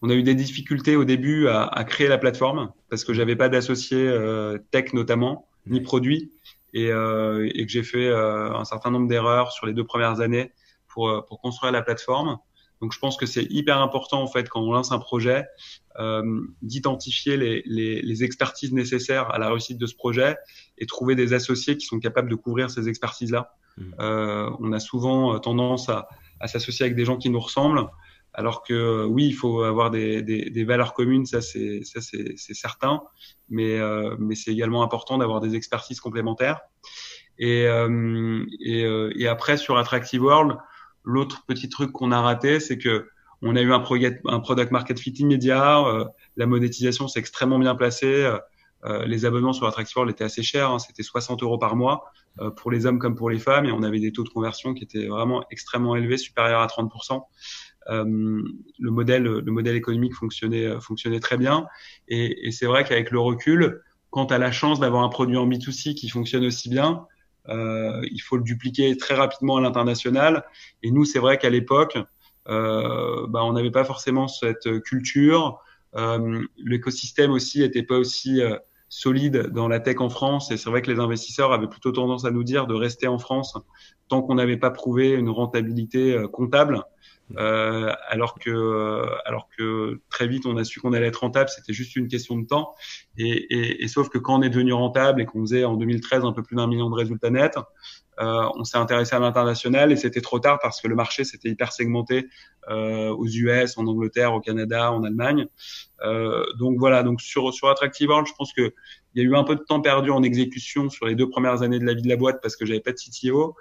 on 0.00 0.10
a 0.10 0.14
eu 0.14 0.22
des 0.22 0.36
difficultés 0.36 0.94
au 0.94 1.04
début 1.04 1.48
à, 1.48 1.64
à 1.64 1.82
créer 1.82 2.06
la 2.06 2.18
plateforme 2.18 2.70
parce 2.88 3.02
que 3.04 3.12
j'avais 3.12 3.34
pas 3.34 3.48
d'associé 3.48 4.08
tech 4.70 4.92
notamment 4.92 5.48
ni 5.66 5.80
produit 5.80 6.30
et, 6.74 6.90
et 6.90 7.66
que 7.66 7.72
j'ai 7.72 7.82
fait 7.82 8.12
un 8.12 8.64
certain 8.64 8.92
nombre 8.92 9.08
d'erreurs 9.08 9.50
sur 9.50 9.66
les 9.66 9.72
deux 9.72 9.84
premières 9.84 10.20
années 10.20 10.52
pour 10.86 11.24
pour 11.26 11.40
construire 11.40 11.72
la 11.72 11.82
plateforme. 11.82 12.38
Donc 12.80 12.92
je 12.92 12.98
pense 12.98 13.16
que 13.16 13.26
c'est 13.26 13.44
hyper 13.50 13.78
important 13.78 14.22
en 14.22 14.26
fait 14.26 14.48
quand 14.48 14.60
on 14.60 14.72
lance 14.72 14.92
un 14.92 14.98
projet 14.98 15.46
euh, 15.98 16.40
d'identifier 16.62 17.36
les, 17.36 17.62
les, 17.66 18.02
les, 18.02 18.24
expertises 18.24 18.72
nécessaires 18.72 19.30
à 19.30 19.38
la 19.38 19.50
réussite 19.50 19.78
de 19.78 19.86
ce 19.86 19.96
projet 19.96 20.36
et 20.78 20.86
trouver 20.86 21.16
des 21.16 21.32
associés 21.32 21.76
qui 21.76 21.86
sont 21.86 21.98
capables 21.98 22.30
de 22.30 22.36
couvrir 22.36 22.70
ces 22.70 22.88
expertises-là. 22.88 23.52
Mmh. 23.76 23.82
Euh, 23.98 24.50
on 24.60 24.72
a 24.72 24.78
souvent 24.78 25.34
euh, 25.34 25.38
tendance 25.38 25.88
à, 25.88 26.08
à 26.40 26.46
s'associer 26.46 26.84
avec 26.84 26.96
des 26.96 27.04
gens 27.04 27.16
qui 27.16 27.30
nous 27.30 27.40
ressemblent, 27.40 27.88
alors 28.34 28.62
que 28.62 29.04
oui, 29.04 29.26
il 29.26 29.34
faut 29.34 29.62
avoir 29.62 29.90
des, 29.90 30.22
des, 30.22 30.50
des 30.50 30.64
valeurs 30.64 30.94
communes, 30.94 31.26
ça 31.26 31.40
c'est 31.40 31.82
ça 31.82 32.00
c'est 32.00 32.54
certain, 32.54 33.02
mais 33.48 33.78
euh, 33.78 34.14
mais 34.18 34.34
c'est 34.34 34.52
également 34.52 34.82
important 34.82 35.18
d'avoir 35.18 35.40
des 35.40 35.54
expertises 35.56 36.00
complémentaires. 36.00 36.60
Et 37.38 37.66
euh, 37.66 38.44
et, 38.60 38.84
euh, 38.84 39.12
et 39.16 39.26
après 39.26 39.56
sur 39.56 39.76
Attractive 39.78 40.22
World 40.22 40.56
L'autre 41.04 41.44
petit 41.46 41.68
truc 41.68 41.92
qu'on 41.92 42.12
a 42.12 42.20
raté, 42.20 42.60
c'est 42.60 42.78
que 42.78 43.08
on 43.42 43.54
a 43.54 43.60
eu 43.60 43.72
un, 43.72 43.80
product 43.80 44.70
market 44.72 44.98
fit 44.98 45.12
immédiat. 45.12 45.78
Euh, 45.86 46.04
la 46.36 46.46
monétisation 46.46 47.06
s'est 47.08 47.20
extrêmement 47.20 47.58
bien 47.58 47.74
placée. 47.74 48.24
Euh, 48.24 48.38
euh, 48.84 49.04
les 49.06 49.24
abonnements 49.24 49.52
sur 49.52 49.66
Attractive 49.66 50.08
étaient 50.08 50.24
assez 50.24 50.42
chers. 50.42 50.70
Hein, 50.70 50.78
C'était 50.78 51.02
60 51.02 51.42
euros 51.42 51.58
par 51.58 51.76
mois 51.76 52.04
pour 52.56 52.70
les 52.70 52.86
hommes 52.86 53.00
comme 53.00 53.16
pour 53.16 53.30
les 53.30 53.38
femmes. 53.38 53.66
Et 53.66 53.72
on 53.72 53.82
avait 53.82 54.00
des 54.00 54.12
taux 54.12 54.24
de 54.24 54.28
conversion 54.28 54.74
qui 54.74 54.84
étaient 54.84 55.06
vraiment 55.06 55.44
extrêmement 55.50 55.96
élevés, 55.96 56.18
supérieurs 56.18 56.60
à 56.60 56.66
30%. 56.66 57.22
le 57.88 58.90
modèle, 58.90 59.24
le 59.24 59.52
modèle 59.52 59.76
économique 59.76 60.14
fonctionnait, 60.14 60.80
fonctionnait 60.80 61.20
très 61.20 61.36
bien. 61.36 61.66
Et, 62.06 62.46
et 62.46 62.52
c'est 62.52 62.66
vrai 62.66 62.84
qu'avec 62.84 63.10
le 63.10 63.18
recul, 63.18 63.82
quand 64.10 64.26
tu 64.26 64.34
as 64.34 64.38
la 64.38 64.52
chance 64.52 64.80
d'avoir 64.80 65.02
un 65.02 65.08
produit 65.08 65.36
en 65.36 65.48
B2C 65.48 65.94
qui 65.94 66.08
fonctionne 66.08 66.44
aussi 66.44 66.68
bien, 66.68 66.92
euh, 66.92 67.17
il 67.48 68.20
faut 68.20 68.36
le 68.36 68.42
dupliquer 68.42 68.96
très 68.96 69.14
rapidement 69.14 69.56
à 69.56 69.60
l'international. 69.60 70.44
Et 70.82 70.90
nous, 70.90 71.04
c'est 71.04 71.18
vrai 71.18 71.38
qu'à 71.38 71.50
l'époque, 71.50 71.98
euh, 72.48 73.26
bah, 73.28 73.44
on 73.44 73.52
n'avait 73.52 73.70
pas 73.70 73.84
forcément 73.84 74.28
cette 74.28 74.80
culture. 74.82 75.60
Euh, 75.96 76.42
l'écosystème 76.58 77.30
aussi 77.30 77.60
n'était 77.60 77.82
pas 77.82 77.96
aussi 77.96 78.40
solide 78.88 79.48
dans 79.52 79.68
la 79.68 79.80
tech 79.80 80.00
en 80.00 80.08
France. 80.08 80.50
Et 80.50 80.56
c'est 80.56 80.70
vrai 80.70 80.82
que 80.82 80.90
les 80.90 81.00
investisseurs 81.00 81.52
avaient 81.52 81.68
plutôt 81.68 81.92
tendance 81.92 82.24
à 82.24 82.30
nous 82.30 82.44
dire 82.44 82.66
de 82.66 82.74
rester 82.74 83.06
en 83.06 83.18
France 83.18 83.56
tant 84.08 84.22
qu'on 84.22 84.36
n'avait 84.36 84.56
pas 84.56 84.70
prouvé 84.70 85.10
une 85.12 85.30
rentabilité 85.30 86.22
comptable. 86.32 86.84
Euh, 87.36 87.92
alors 88.08 88.38
que 88.38 88.48
euh, 88.48 89.04
alors 89.26 89.48
que 89.56 89.57
très 90.18 90.26
vite 90.26 90.46
on 90.46 90.56
a 90.56 90.64
su 90.64 90.80
qu'on 90.80 90.92
allait 90.92 91.06
être 91.06 91.20
rentable, 91.20 91.48
c'était 91.48 91.72
juste 91.72 91.94
une 91.94 92.08
question 92.08 92.36
de 92.36 92.44
temps. 92.44 92.74
Et, 93.16 93.86
sauf 93.86 94.08
que 94.08 94.18
quand 94.18 94.40
on 94.40 94.42
est 94.42 94.50
devenu 94.50 94.72
rentable 94.72 95.22
et 95.22 95.26
qu'on 95.26 95.40
faisait 95.42 95.64
en 95.64 95.76
2013 95.76 96.24
un 96.24 96.32
peu 96.32 96.42
plus 96.42 96.56
d'un 96.56 96.66
million 96.66 96.90
de 96.90 96.94
résultats 96.96 97.30
nets, 97.30 97.56
euh, 98.20 98.48
on 98.56 98.64
s'est 98.64 98.78
intéressé 98.78 99.14
à 99.14 99.20
l'international 99.20 99.92
et 99.92 99.96
c'était 99.96 100.20
trop 100.20 100.40
tard 100.40 100.58
parce 100.60 100.80
que 100.80 100.88
le 100.88 100.96
marché 100.96 101.22
s'était 101.22 101.48
hyper 101.48 101.72
segmenté 101.72 102.26
euh, 102.68 103.10
aux 103.10 103.28
US, 103.28 103.78
en 103.78 103.86
Angleterre, 103.86 104.34
au 104.34 104.40
Canada, 104.40 104.90
en 104.90 105.04
Allemagne. 105.04 105.46
Euh, 106.04 106.44
donc 106.58 106.78
voilà, 106.80 107.04
donc 107.04 107.20
sur 107.20 107.54
sur 107.54 107.68
Attractive 107.68 108.08
World, 108.08 108.26
je 108.26 108.32
pense 108.36 108.52
que 108.52 108.74
il 109.14 109.22
y 109.22 109.24
a 109.24 109.28
eu 109.28 109.36
un 109.36 109.44
peu 109.44 109.54
de 109.54 109.62
temps 109.62 109.80
perdu 109.80 110.10
en 110.10 110.24
exécution 110.24 110.90
sur 110.90 111.06
les 111.06 111.14
deux 111.14 111.28
premières 111.28 111.62
années 111.62 111.78
de 111.78 111.86
la 111.86 111.94
vie 111.94 112.02
de 112.02 112.08
la 112.08 112.16
boîte 112.16 112.40
parce 112.42 112.56
que 112.56 112.66
j'avais 112.66 112.80
pas 112.80 112.92
de 112.92 112.98
CTO. 112.98 113.54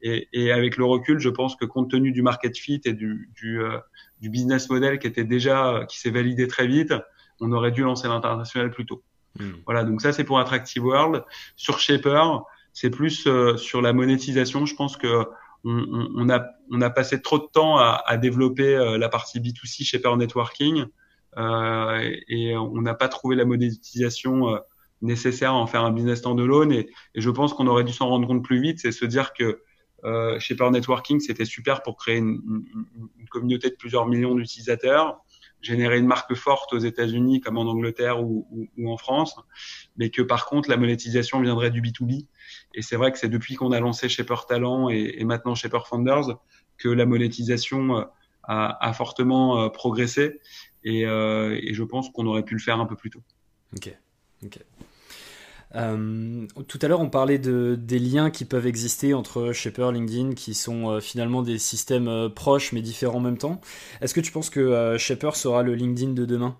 Et, 0.00 0.52
avec 0.52 0.76
le 0.76 0.84
recul, 0.84 1.18
je 1.18 1.28
pense 1.28 1.56
que 1.56 1.64
compte 1.64 1.90
tenu 1.90 2.12
du 2.12 2.22
market 2.22 2.56
fit 2.56 2.80
et 2.84 2.92
du 2.92 3.30
du 4.24 4.30
business 4.30 4.70
model 4.70 4.98
qui 4.98 5.06
était 5.06 5.24
déjà 5.24 5.84
qui 5.86 6.00
s'est 6.00 6.10
validé 6.10 6.48
très 6.48 6.66
vite, 6.66 6.94
on 7.40 7.52
aurait 7.52 7.72
dû 7.72 7.82
lancer 7.82 8.08
l'international 8.08 8.70
plus 8.70 8.86
tôt. 8.86 9.02
Hmm. 9.38 9.52
Voilà, 9.66 9.84
donc 9.84 10.00
ça 10.00 10.12
c'est 10.14 10.24
pour 10.24 10.38
Attractive 10.38 10.82
World. 10.82 11.22
Sur 11.56 11.78
Shaper, 11.78 12.40
c'est 12.72 12.88
plus 12.88 13.26
euh, 13.26 13.58
sur 13.58 13.82
la 13.82 13.92
monétisation. 13.92 14.64
Je 14.64 14.74
pense 14.76 14.96
que 14.96 15.26
on, 15.62 16.08
on, 16.16 16.30
a, 16.30 16.42
on 16.70 16.80
a 16.80 16.88
passé 16.88 17.20
trop 17.20 17.38
de 17.38 17.48
temps 17.52 17.76
à, 17.76 18.02
à 18.06 18.16
développer 18.16 18.74
euh, 18.74 18.96
la 18.96 19.10
partie 19.10 19.40
B2C 19.40 19.84
chez 19.84 19.98
Per 19.98 20.16
Networking 20.16 20.86
euh, 21.36 22.16
et 22.28 22.56
on 22.56 22.80
n'a 22.80 22.94
pas 22.94 23.08
trouvé 23.08 23.36
la 23.36 23.44
monétisation 23.44 24.54
euh, 24.54 24.58
nécessaire 25.02 25.50
à 25.50 25.56
en 25.56 25.66
faire 25.66 25.84
un 25.84 25.90
business 25.90 26.20
standalone. 26.20 26.72
Et, 26.72 26.88
et 27.14 27.20
je 27.20 27.30
pense 27.30 27.52
qu'on 27.52 27.66
aurait 27.66 27.84
dû 27.84 27.92
s'en 27.92 28.08
rendre 28.08 28.26
compte 28.26 28.42
plus 28.42 28.60
vite, 28.62 28.78
c'est 28.78 28.92
se 28.92 29.04
dire 29.04 29.34
que 29.34 29.60
euh, 30.04 30.38
chez 30.38 30.54
Per 30.54 30.70
Networking, 30.70 31.20
c'était 31.20 31.44
super 31.44 31.82
pour 31.82 31.96
créer 31.96 32.16
une, 32.16 32.40
une, 32.46 32.86
une, 33.18 33.28
communauté 33.28 33.70
de 33.70 33.74
plusieurs 33.74 34.06
millions 34.06 34.34
d'utilisateurs 34.34 35.24
générer 35.64 35.98
une 35.98 36.06
marque 36.06 36.34
forte 36.34 36.72
aux 36.72 36.78
États-Unis 36.78 37.40
comme 37.40 37.56
en 37.56 37.62
Angleterre 37.62 38.22
ou, 38.22 38.46
ou, 38.50 38.68
ou, 38.76 38.92
en 38.92 38.96
France, 38.96 39.34
mais 39.96 40.10
que 40.10 40.22
par 40.22 40.46
contre 40.46 40.68
la 40.68 40.76
monétisation 40.76 41.40
viendrait 41.40 41.70
du 41.70 41.80
B2B. 41.80 42.26
Et 42.74 42.82
c'est 42.82 42.96
vrai 42.96 43.10
que 43.12 43.18
c'est 43.18 43.28
depuis 43.28 43.54
qu'on 43.54 43.72
a 43.72 43.80
lancé 43.80 44.08
Shaper 44.08 44.46
Talent 44.46 44.90
et, 44.90 45.16
et, 45.18 45.24
maintenant 45.24 45.54
Shaper 45.54 45.86
Founders 45.86 46.38
que 46.76 46.88
la 46.88 47.06
monétisation 47.06 47.98
euh, 47.98 48.04
a, 48.42 48.86
a 48.86 48.92
fortement 48.92 49.62
euh, 49.62 49.68
progressé. 49.68 50.40
Et, 50.84 51.06
euh, 51.06 51.58
et 51.62 51.72
je 51.72 51.82
pense 51.82 52.10
qu'on 52.10 52.26
aurait 52.26 52.42
pu 52.42 52.54
le 52.54 52.60
faire 52.60 52.78
un 52.78 52.86
peu 52.86 52.96
plus 52.96 53.10
tôt. 53.10 53.22
Ok. 53.74 53.96
ok. 54.44 54.58
Euh, 55.76 56.46
tout 56.68 56.78
à 56.82 56.88
l'heure, 56.88 57.00
on 57.00 57.10
parlait 57.10 57.38
de, 57.38 57.76
des 57.78 57.98
liens 57.98 58.30
qui 58.30 58.44
peuvent 58.44 58.66
exister 58.66 59.14
entre 59.14 59.52
Shaper, 59.52 59.90
LinkedIn, 59.92 60.34
qui 60.34 60.54
sont 60.54 60.90
euh, 60.90 61.00
finalement 61.00 61.42
des 61.42 61.58
systèmes 61.58 62.08
euh, 62.08 62.28
proches 62.28 62.72
mais 62.72 62.80
différents 62.80 63.18
en 63.18 63.20
même 63.20 63.38
temps. 63.38 63.60
Est-ce 64.00 64.14
que 64.14 64.20
tu 64.20 64.30
penses 64.30 64.50
que 64.50 64.96
Shaper 64.98 65.36
sera 65.36 65.62
le 65.62 65.74
LinkedIn 65.74 66.12
de 66.12 66.24
demain? 66.24 66.56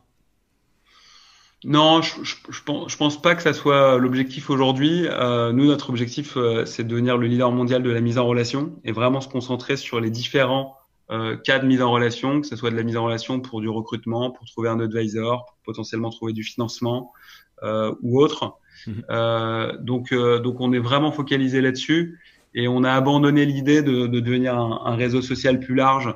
Non, 1.65 2.03
je, 2.03 2.23
je, 2.23 2.35
je, 2.51 2.97
pense, 2.97 3.23
pas 3.23 3.35
que 3.35 3.43
ça 3.43 3.55
soit 3.55 3.97
l'objectif 3.97 4.51
aujourd'hui. 4.51 5.09
Nous, 5.09 5.65
notre 5.65 5.89
objectif, 5.89 6.37
c'est 6.67 6.85
de 6.85 6.89
devenir 6.89 7.17
le 7.17 7.27
leader 7.27 7.51
mondial 7.53 7.83
de 7.83 7.89
la 7.89 8.03
mise 8.03 8.19
en 8.19 8.27
relation 8.27 8.75
et 8.85 8.93
vraiment 8.93 9.23
se 9.23 9.29
concentrer 9.29 9.79
sur 9.79 9.99
les 9.99 10.11
différents 10.11 10.77
cas 11.09 11.59
de 11.59 11.67
mise 11.67 11.81
en 11.81 11.91
relation, 11.91 12.43
que 12.43 12.47
ce 12.47 12.55
soit 12.55 12.71
de 12.71 12.77
la 12.77 12.83
mise 12.83 12.99
en 12.99 13.05
relation 13.05 13.41
pour 13.41 13.63
du 13.63 13.71
recrutement, 13.71 14.31
pour 14.31 14.47
trouver 14.47 14.69
un 14.69 14.79
advisor, 14.79 15.47
pour 15.47 15.57
potentiellement 15.65 16.11
trouver 16.11 16.35
du 16.35 16.43
financement 16.43 17.15
ou 17.63 18.21
autre. 18.21 18.59
Mhm. 18.87 19.85
donc, 19.85 20.13
donc 20.15 20.61
on 20.61 20.73
est 20.73 20.79
vraiment 20.79 21.13
focalisé 21.13 21.61
là-dessus 21.61 22.21
et 22.55 22.69
on 22.69 22.85
a 22.85 22.93
abandonné 22.93 23.45
l'idée 23.47 23.83
de, 23.83 24.07
de, 24.07 24.21
devenir 24.21 24.57
un, 24.57 24.83
un, 24.85 24.97
réseau 24.97 25.23
social 25.23 25.61
plus 25.61 25.75
large. 25.75 26.15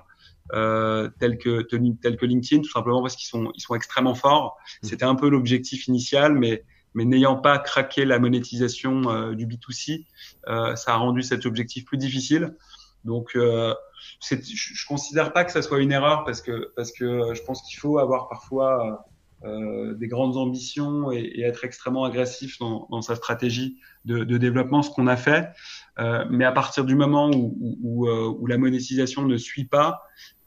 Euh, 0.54 1.10
tel 1.20 1.36
que 1.36 1.60
tel 2.00 2.16
que 2.16 2.24
LinkedIn 2.24 2.62
tout 2.62 2.70
simplement 2.70 3.02
parce 3.02 3.16
qu'ils 3.16 3.28
sont 3.28 3.52
ils 3.54 3.60
sont 3.60 3.74
extrêmement 3.74 4.14
forts 4.14 4.56
mhm. 4.82 4.88
c'était 4.88 5.04
un 5.04 5.14
peu 5.14 5.28
l'objectif 5.28 5.88
initial 5.88 6.32
mais 6.32 6.64
mais 6.94 7.04
n'ayant 7.04 7.36
pas 7.36 7.58
craqué 7.58 8.04
la 8.04 8.18
monétisation 8.18 9.10
euh, 9.10 9.34
du 9.34 9.46
B2C, 9.46 10.06
euh, 10.48 10.74
ça 10.76 10.94
a 10.94 10.96
rendu 10.96 11.22
cet 11.22 11.46
objectif 11.46 11.84
plus 11.84 11.98
difficile. 11.98 12.56
Donc, 13.04 13.36
euh, 13.36 13.74
je, 14.20 14.36
je 14.42 14.86
considère 14.86 15.32
pas 15.32 15.44
que 15.44 15.52
ça 15.52 15.62
soit 15.62 15.80
une 15.80 15.92
erreur 15.92 16.24
parce 16.24 16.42
que 16.42 16.72
parce 16.74 16.92
que 16.92 17.34
je 17.34 17.42
pense 17.42 17.62
qu'il 17.62 17.78
faut 17.78 17.98
avoir 17.98 18.28
parfois 18.28 19.06
euh, 19.44 19.94
des 19.94 20.08
grandes 20.08 20.36
ambitions 20.36 21.12
et, 21.12 21.18
et, 21.18 21.42
être 21.42 21.64
extrêmement 21.64 22.04
agressif 22.04 22.58
dans, 22.58 22.88
dans 22.90 23.02
sa 23.02 23.14
stratégie 23.14 23.78
de, 24.04 24.24
de 24.24 24.36
développement, 24.36 24.82
ce 24.82 24.90
qu'on 24.90 25.06
a 25.06 25.16
fait. 25.16 25.50
Euh, 25.98 26.24
mais 26.30 26.44
à 26.44 26.52
partir 26.52 26.84
du 26.84 26.96
moment 26.96 27.30
où, 27.30 27.56
où, 27.60 28.08
où, 28.08 28.46
la 28.46 28.58
monétisation 28.58 29.22
ne 29.22 29.36
suit 29.36 29.64
pas, 29.64 30.02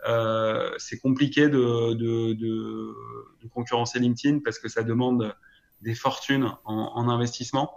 euh, 0.08 0.72
c'est 0.78 1.00
compliqué 1.00 1.48
de, 1.48 1.94
de, 1.94 2.34
de, 2.34 3.48
concurrencer 3.54 4.00
LinkedIn 4.00 4.40
parce 4.44 4.60
que 4.60 4.70
ça 4.70 4.84
demande 4.84 5.36
des 5.82 5.96
fortunes 5.96 6.52
en, 6.66 6.92
en 6.96 7.10
investissement. 7.10 7.72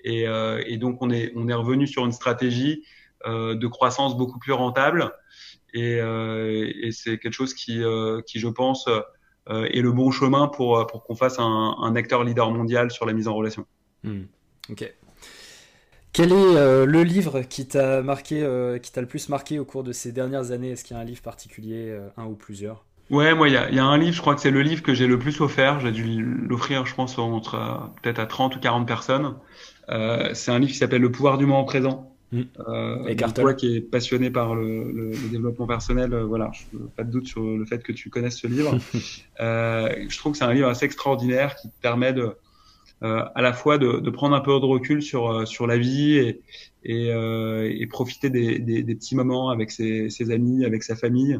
Et, 0.00 0.26
euh, 0.26 0.62
et, 0.66 0.76
donc, 0.76 0.98
on 1.00 1.10
est, 1.10 1.32
on 1.36 1.48
est 1.48 1.54
revenu 1.54 1.86
sur 1.86 2.04
une 2.04 2.12
stratégie 2.12 2.84
euh, 3.26 3.54
de 3.54 3.66
croissance 3.66 4.16
beaucoup 4.16 4.38
plus 4.38 4.52
rentable. 4.52 5.12
Et, 5.74 6.00
euh, 6.00 6.70
et 6.82 6.92
c'est 6.92 7.18
quelque 7.18 7.32
chose 7.32 7.54
qui, 7.54 7.82
euh, 7.82 8.22
qui 8.22 8.38
je 8.38 8.48
pense, 8.48 8.88
euh, 8.88 9.00
est 9.48 9.80
le 9.80 9.92
bon 9.92 10.10
chemin 10.10 10.48
pour, 10.48 10.86
pour 10.86 11.04
qu'on 11.04 11.14
fasse 11.14 11.38
un, 11.38 11.76
un, 11.80 11.96
acteur 11.96 12.24
leader 12.24 12.50
mondial 12.50 12.90
sur 12.90 13.06
la 13.06 13.12
mise 13.12 13.28
en 13.28 13.34
relation. 13.34 13.64
Hmm. 14.04 14.24
Ok. 14.70 14.92
Quel 16.12 16.32
est 16.32 16.86
le 16.86 17.02
livre 17.02 17.42
qui 17.42 17.66
t'a 17.66 18.02
marqué, 18.02 18.46
qui 18.82 18.92
t'a 18.92 19.00
le 19.00 19.06
plus 19.06 19.28
marqué 19.28 19.58
au 19.58 19.64
cours 19.64 19.84
de 19.84 19.92
ces 19.92 20.12
dernières 20.12 20.50
années? 20.50 20.70
Est-ce 20.70 20.84
qu'il 20.84 20.96
y 20.96 20.98
a 20.98 21.02
un 21.02 21.06
livre 21.06 21.22
particulier, 21.22 21.96
un 22.16 22.24
ou 22.24 22.34
plusieurs? 22.34 22.84
Ouais, 23.10 23.34
moi, 23.34 23.48
il 23.48 23.54
y 23.54 23.56
a, 23.56 23.70
y 23.70 23.78
a, 23.78 23.84
un 23.84 23.96
livre, 23.96 24.14
je 24.14 24.20
crois 24.20 24.34
que 24.34 24.40
c'est 24.40 24.50
le 24.50 24.60
livre 24.60 24.82
que 24.82 24.92
j'ai 24.92 25.06
le 25.06 25.18
plus 25.18 25.40
offert. 25.40 25.80
J'ai 25.80 25.92
dû 25.92 26.22
l'offrir, 26.22 26.84
je 26.84 26.94
pense, 26.94 27.18
entre 27.18 27.54
euh, 27.54 27.74
peut-être 28.02 28.18
à 28.18 28.26
30 28.26 28.56
ou 28.56 28.60
40 28.60 28.86
personnes. 28.86 29.36
Euh, 29.88 30.34
c'est 30.34 30.50
un 30.50 30.58
livre 30.58 30.72
qui 30.72 30.78
s'appelle 30.78 31.00
Le 31.00 31.10
pouvoir 31.10 31.38
du 31.38 31.46
moment 31.46 31.64
présent. 31.64 32.07
Mmh. 32.30 32.42
Euh, 32.68 33.14
toi 33.34 33.54
qui 33.54 33.76
est 33.76 33.80
passionné 33.80 34.30
par 34.30 34.54
le, 34.54 34.92
le, 34.92 35.10
le 35.10 35.28
développement 35.30 35.66
personnel, 35.66 36.12
euh, 36.12 36.24
voilà, 36.24 36.50
je 36.52 36.76
pas 36.96 37.02
de 37.02 37.10
doute 37.10 37.26
sur 37.26 37.42
le 37.42 37.64
fait 37.64 37.82
que 37.82 37.92
tu 37.92 38.10
connaisses 38.10 38.38
ce 38.38 38.46
livre. 38.46 38.76
euh, 39.40 40.06
je 40.08 40.18
trouve 40.18 40.32
que 40.32 40.38
c'est 40.38 40.44
un 40.44 40.52
livre 40.52 40.68
assez 40.68 40.84
extraordinaire 40.84 41.56
qui 41.56 41.68
te 41.68 41.80
permet 41.80 42.12
de, 42.12 42.36
euh, 43.02 43.24
à 43.34 43.40
la 43.40 43.54
fois 43.54 43.78
de, 43.78 44.00
de, 44.00 44.10
prendre 44.10 44.36
un 44.36 44.40
peu 44.40 44.50
de 44.50 44.66
recul 44.66 45.02
sur 45.02 45.48
sur 45.48 45.66
la 45.66 45.78
vie 45.78 46.16
et, 46.18 46.42
et, 46.84 47.08
et 47.08 47.86
profiter 47.86 48.28
des, 48.28 48.58
des, 48.58 48.82
des, 48.82 48.94
petits 48.94 49.16
moments 49.16 49.48
avec 49.48 49.70
ses, 49.70 50.10
ses 50.10 50.30
amis, 50.30 50.66
avec 50.66 50.82
sa 50.82 50.96
famille 50.96 51.38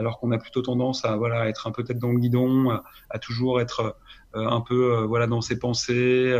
alors 0.00 0.18
qu'on 0.18 0.30
a 0.32 0.38
plutôt 0.38 0.62
tendance 0.62 1.04
à 1.04 1.16
voilà 1.16 1.48
être 1.48 1.66
un 1.66 1.72
peu 1.72 1.84
tête 1.84 1.98
dans 1.98 2.10
le 2.10 2.18
guidon, 2.18 2.80
à, 3.10 3.18
toujours 3.18 3.60
être 3.60 3.96
euh, 4.34 4.46
un 4.46 4.62
peu 4.62 4.94
euh, 4.94 5.06
voilà 5.06 5.26
dans 5.26 5.42
ses 5.42 5.58
pensées. 5.58 6.34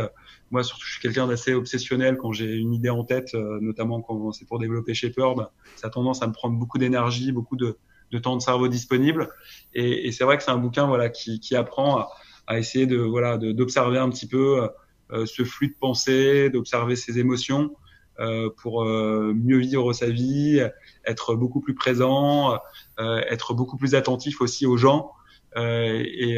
Moi 0.51 0.63
surtout 0.63 0.85
je 0.85 0.93
suis 0.93 1.01
quelqu'un 1.01 1.27
d'assez 1.27 1.53
obsessionnel 1.53 2.17
quand 2.17 2.31
j'ai 2.31 2.53
une 2.53 2.73
idée 2.73 2.89
en 2.89 3.03
tête, 3.03 3.33
euh, 3.33 3.59
notamment 3.61 4.01
quand 4.01 4.31
c'est 4.31 4.45
pour 4.45 4.59
développer 4.59 4.93
Shepherd, 4.93 5.47
ça 5.75 5.87
a 5.87 5.89
tendance 5.89 6.21
à 6.21 6.27
me 6.27 6.33
prendre 6.33 6.57
beaucoup 6.57 6.77
d'énergie, 6.77 7.31
beaucoup 7.31 7.55
de, 7.55 7.77
temps 8.21 8.35
de 8.35 8.41
cerveau 8.41 8.67
disponible. 8.67 9.29
Et, 9.73 10.11
c'est 10.11 10.25
vrai 10.25 10.37
que 10.37 10.43
c'est 10.43 10.51
un 10.51 10.57
bouquin 10.57 10.85
voilà 10.85 11.09
qui, 11.09 11.55
apprend 11.55 12.07
à, 12.47 12.59
essayer 12.59 12.85
de 12.85 12.97
voilà 12.97 13.37
d'observer 13.37 13.97
un 13.97 14.09
petit 14.09 14.27
peu 14.27 14.67
ce 15.09 15.43
flux 15.45 15.69
de 15.69 15.75
pensée, 15.79 16.49
d'observer 16.49 16.97
ses 16.97 17.19
émotions 17.19 17.71
euh, 18.21 18.49
pour 18.55 18.83
euh, 18.83 19.33
mieux 19.33 19.57
vivre 19.57 19.93
sa 19.93 20.07
vie, 20.07 20.61
être 21.05 21.33
beaucoup 21.33 21.59
plus 21.59 21.73
présent, 21.73 22.59
euh, 22.99 23.21
être 23.29 23.55
beaucoup 23.55 23.77
plus 23.77 23.95
attentif 23.95 24.41
aussi 24.41 24.67
aux 24.67 24.77
gens. 24.77 25.11
Et, 25.57 26.37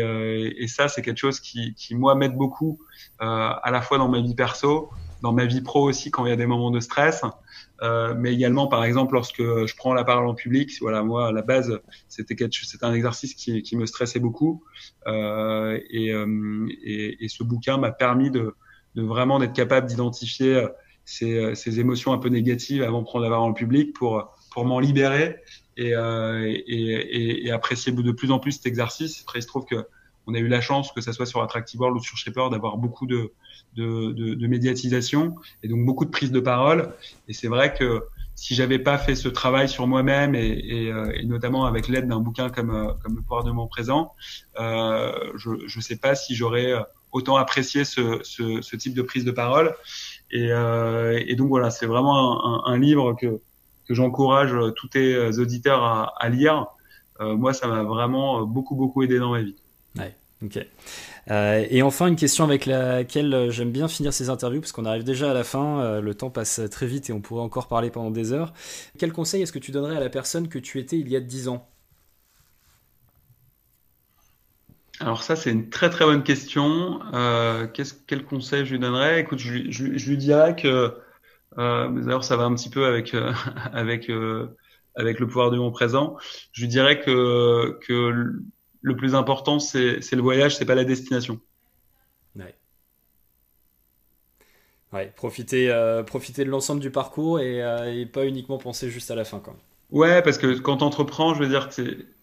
et, 0.58 0.68
ça, 0.68 0.88
c'est 0.88 1.02
quelque 1.02 1.20
chose 1.20 1.40
qui, 1.40 1.74
qui 1.76 1.96
moi 1.96 2.16
m'aide 2.16 2.36
beaucoup, 2.36 2.80
à 3.20 3.70
la 3.72 3.82
fois 3.82 3.98
dans 3.98 4.10
ma 4.10 4.22
vie 4.22 4.36
perso, 4.36 4.90
dans 5.24 5.32
ma 5.32 5.46
vie 5.46 5.62
pro 5.62 5.88
aussi 5.88 6.12
quand 6.12 6.26
il 6.26 6.30
y 6.30 6.34
a 6.34 6.36
des 6.36 6.46
moments 6.46 6.70
de 6.70 6.82
stress, 6.82 7.22
euh, 7.82 8.14
mais 8.16 8.34
également 8.34 8.68
par 8.68 8.84
exemple 8.84 9.14
lorsque 9.14 9.42
je 9.42 9.76
prends 9.76 9.94
la 9.94 10.04
parole 10.04 10.28
en 10.28 10.36
public. 10.36 10.72
Voilà, 10.82 11.02
moi 11.02 11.30
à 11.30 11.32
la 11.32 11.42
base 11.42 11.80
c'était 12.10 12.36
c'était 12.52 12.86
un 12.86 12.94
exercice 12.94 13.34
qui, 13.34 13.64
qui, 13.64 13.78
me 13.78 13.86
stressait 13.86 14.20
beaucoup, 14.20 14.64
euh, 15.08 15.80
et, 15.90 16.14
et, 16.84 17.24
et, 17.24 17.28
ce 17.30 17.44
bouquin 17.44 17.78
m'a 17.78 17.92
permis 17.92 18.32
de, 18.32 18.54
de 18.96 19.02
vraiment 19.02 19.40
d'être 19.40 19.54
capable 19.54 19.88
d'identifier 19.88 20.68
ces, 21.06 21.38
euh, 21.38 21.56
ces, 21.56 21.80
émotions 21.80 22.12
un 22.12 22.18
peu 22.18 22.30
négatives 22.30 22.84
avant 22.84 23.00
de 23.00 23.06
prendre 23.06 23.24
la 23.24 23.32
parole 23.32 23.50
en 23.50 23.54
public 23.54 23.94
pour, 23.94 24.36
pour 24.52 24.66
m'en 24.66 24.80
libérer 24.80 25.38
et, 25.78 25.96
euh, 25.96 26.46
et, 26.46 26.56
et, 26.56 27.48
et, 27.48 27.52
apprécier 27.52 27.92
de 27.92 28.12
plus 28.12 28.32
en 28.32 28.40
plus 28.40 28.54
cet 28.54 28.66
exercice. 28.66 29.22
Après, 29.22 29.40
il 29.40 29.42
se 29.42 29.48
trouve 29.48 29.66
que 29.66 29.86
on 30.26 30.34
a 30.34 30.40
eu 30.40 30.48
la 30.48 30.62
chance, 30.62 30.92
que 30.94 31.02
ça 31.02 31.12
soit 31.12 31.26
sur 31.26 31.42
Attractive 31.42 31.80
World 31.82 31.98
ou 31.98 32.04
sur 32.04 32.18
Shaper, 32.18 32.50
d'avoir 32.50 32.78
beaucoup 32.78 33.06
de, 33.06 33.34
de, 33.76 34.12
de, 34.12 34.34
de, 34.36 34.48
médiatisation 34.48 35.36
et 35.64 35.68
donc 35.68 35.86
beaucoup 35.86 36.06
de 36.06 36.12
prise 36.12 36.32
de 36.32 36.40
parole. 36.40 36.94
Et 37.28 37.34
c'est 37.34 37.50
vrai 37.50 37.74
que 37.74 38.04
si 38.36 38.56
j'avais 38.56 38.80
pas 38.80 38.98
fait 38.98 39.16
ce 39.16 39.28
travail 39.28 39.68
sur 39.68 39.86
moi-même 39.86 40.34
et, 40.34 40.48
et, 40.48 40.92
euh, 40.92 41.12
et, 41.14 41.26
notamment 41.26 41.66
avec 41.66 41.90
l'aide 41.90 42.08
d'un 42.08 42.20
bouquin 42.20 42.50
comme, 42.50 42.70
euh, 42.70 42.94
comme 43.04 43.16
le 43.16 43.22
pouvoir 43.22 43.44
de 43.44 43.52
mon 43.52 43.68
présent, 43.68 44.14
euh, 44.60 45.12
je 45.36 45.50
ne 45.52 45.82
sais 45.82 45.98
pas 45.98 46.16
si 46.16 46.36
j'aurais 46.36 46.74
autant 47.14 47.38
apprécié 47.38 47.86
ce, 47.86 48.20
ce, 48.24 48.62
ce, 48.62 48.76
type 48.76 48.94
de 48.96 49.02
prise 49.02 49.24
de 49.24 49.32
parole. 49.32 49.76
Et, 50.32 50.52
euh, 50.52 51.22
et 51.26 51.36
donc 51.36 51.48
voilà, 51.48 51.70
c'est 51.70 51.86
vraiment 51.86 52.66
un, 52.66 52.74
un, 52.74 52.78
livre 52.78 53.14
que, 53.14 53.40
que 53.94 53.98
j'encourage 53.98 54.56
tous 54.76 54.88
tes 54.88 55.18
auditeurs 55.40 55.84
à, 55.84 56.14
à 56.18 56.30
lire. 56.30 56.68
Euh, 57.22 57.36
moi, 57.36 57.54
ça 57.54 57.68
m'a 57.68 57.84
vraiment 57.84 58.42
beaucoup, 58.42 58.76
beaucoup 58.76 59.04
aidé 59.04 59.20
dans 59.20 59.32
ma 59.32 59.42
vie. 59.42 59.56
Ouais, 59.98 60.16
ok. 60.44 60.60
Euh, 61.32 61.66
et 61.70 61.82
enfin, 61.82 62.08
une 62.08 62.16
question 62.16 62.44
avec 62.44 62.66
laquelle 62.66 63.50
j'aime 63.50 63.72
bien 63.72 63.88
finir 63.88 64.14
ces 64.14 64.30
interviews, 64.30 64.60
parce 64.60 64.72
qu'on 64.72 64.86
arrive 64.86 65.04
déjà 65.04 65.32
à 65.32 65.34
la 65.34 65.44
fin, 65.44 65.80
euh, 65.80 66.02
le 66.02 66.16
temps 66.16 66.30
passe 66.30 66.62
très 66.70 66.86
vite 66.86 67.10
et 67.10 67.14
on 67.14 67.22
pourrait 67.22 67.44
encore 67.44 67.68
parler 67.68 67.90
pendant 67.90 68.12
des 68.12 68.34
heures. 68.34 68.54
Quel 68.98 69.14
conseil 69.14 69.42
est-ce 69.42 69.54
que 69.54 69.60
tu 69.60 69.72
donnerais 69.72 69.96
à 69.98 70.02
la 70.02 70.10
personne 70.10 70.50
que 70.50 70.60
tu 70.60 70.80
étais 70.80 70.98
il 70.98 71.10
y 71.10 71.16
a 71.16 71.22
10 71.22 71.48
ans? 71.48 71.70
Alors 75.00 75.24
ça, 75.24 75.36
c'est 75.36 75.52
une 75.52 75.70
très 75.70 75.90
très 75.90 76.06
bonne 76.06 76.24
question. 76.24 77.00
Euh, 77.14 77.68
quel 78.08 78.26
conseil 78.26 78.66
je 78.66 78.74
lui 78.74 78.80
donnerais? 78.80 79.22
Écoute, 79.22 79.40
je, 79.40 79.70
je, 79.70 79.98
je, 79.98 80.10
lui 80.10 80.18
dirais 80.18 80.56
que, 80.56 80.94
euh, 81.58 81.90
d'ailleurs 81.90 82.24
ça 82.24 82.38
va 82.38 82.44
un 82.44 82.54
petit 82.56 82.70
peu 82.70 82.86
avec, 82.86 83.14
euh, 83.14 83.34
avec, 83.74 84.10
euh, 84.10 84.56
avec 84.96 85.20
le 85.20 85.28
pouvoir 85.28 85.52
du 85.52 85.58
moment 85.58 85.72
présent, 85.72 86.18
je 86.52 86.66
dirais 86.66 87.00
que, 87.00 87.78
que 87.88 88.34
le 88.82 88.96
plus 88.96 89.16
important, 89.16 89.60
c'est 89.60 90.00
le 90.12 90.22
voyage, 90.22 90.58
c'est 90.58 90.66
pas 90.66 90.76
la 90.76 90.84
destination. 90.84 91.40
Ouais. 92.36 92.56
Ouais, 94.92 95.12
profiter, 95.16 95.72
euh, 95.72 96.04
profiter 96.04 96.46
de 96.46 96.50
l'ensemble 96.50 96.82
du 96.82 96.92
parcours 96.92 97.40
et, 97.40 97.60
et, 97.88 98.06
pas 98.06 98.26
uniquement 98.26 98.58
penser 98.58 98.90
juste 98.90 99.10
à 99.10 99.16
la 99.16 99.24
fin. 99.24 99.40
Quoi. 99.40 99.56
Ouais, 99.90 100.22
parce 100.22 100.38
que 100.38 100.60
quand 100.60 100.78
tu 100.78 100.84
entreprends, 100.84 101.34
je 101.34 101.40
veux 101.40 101.50
dire 101.50 101.70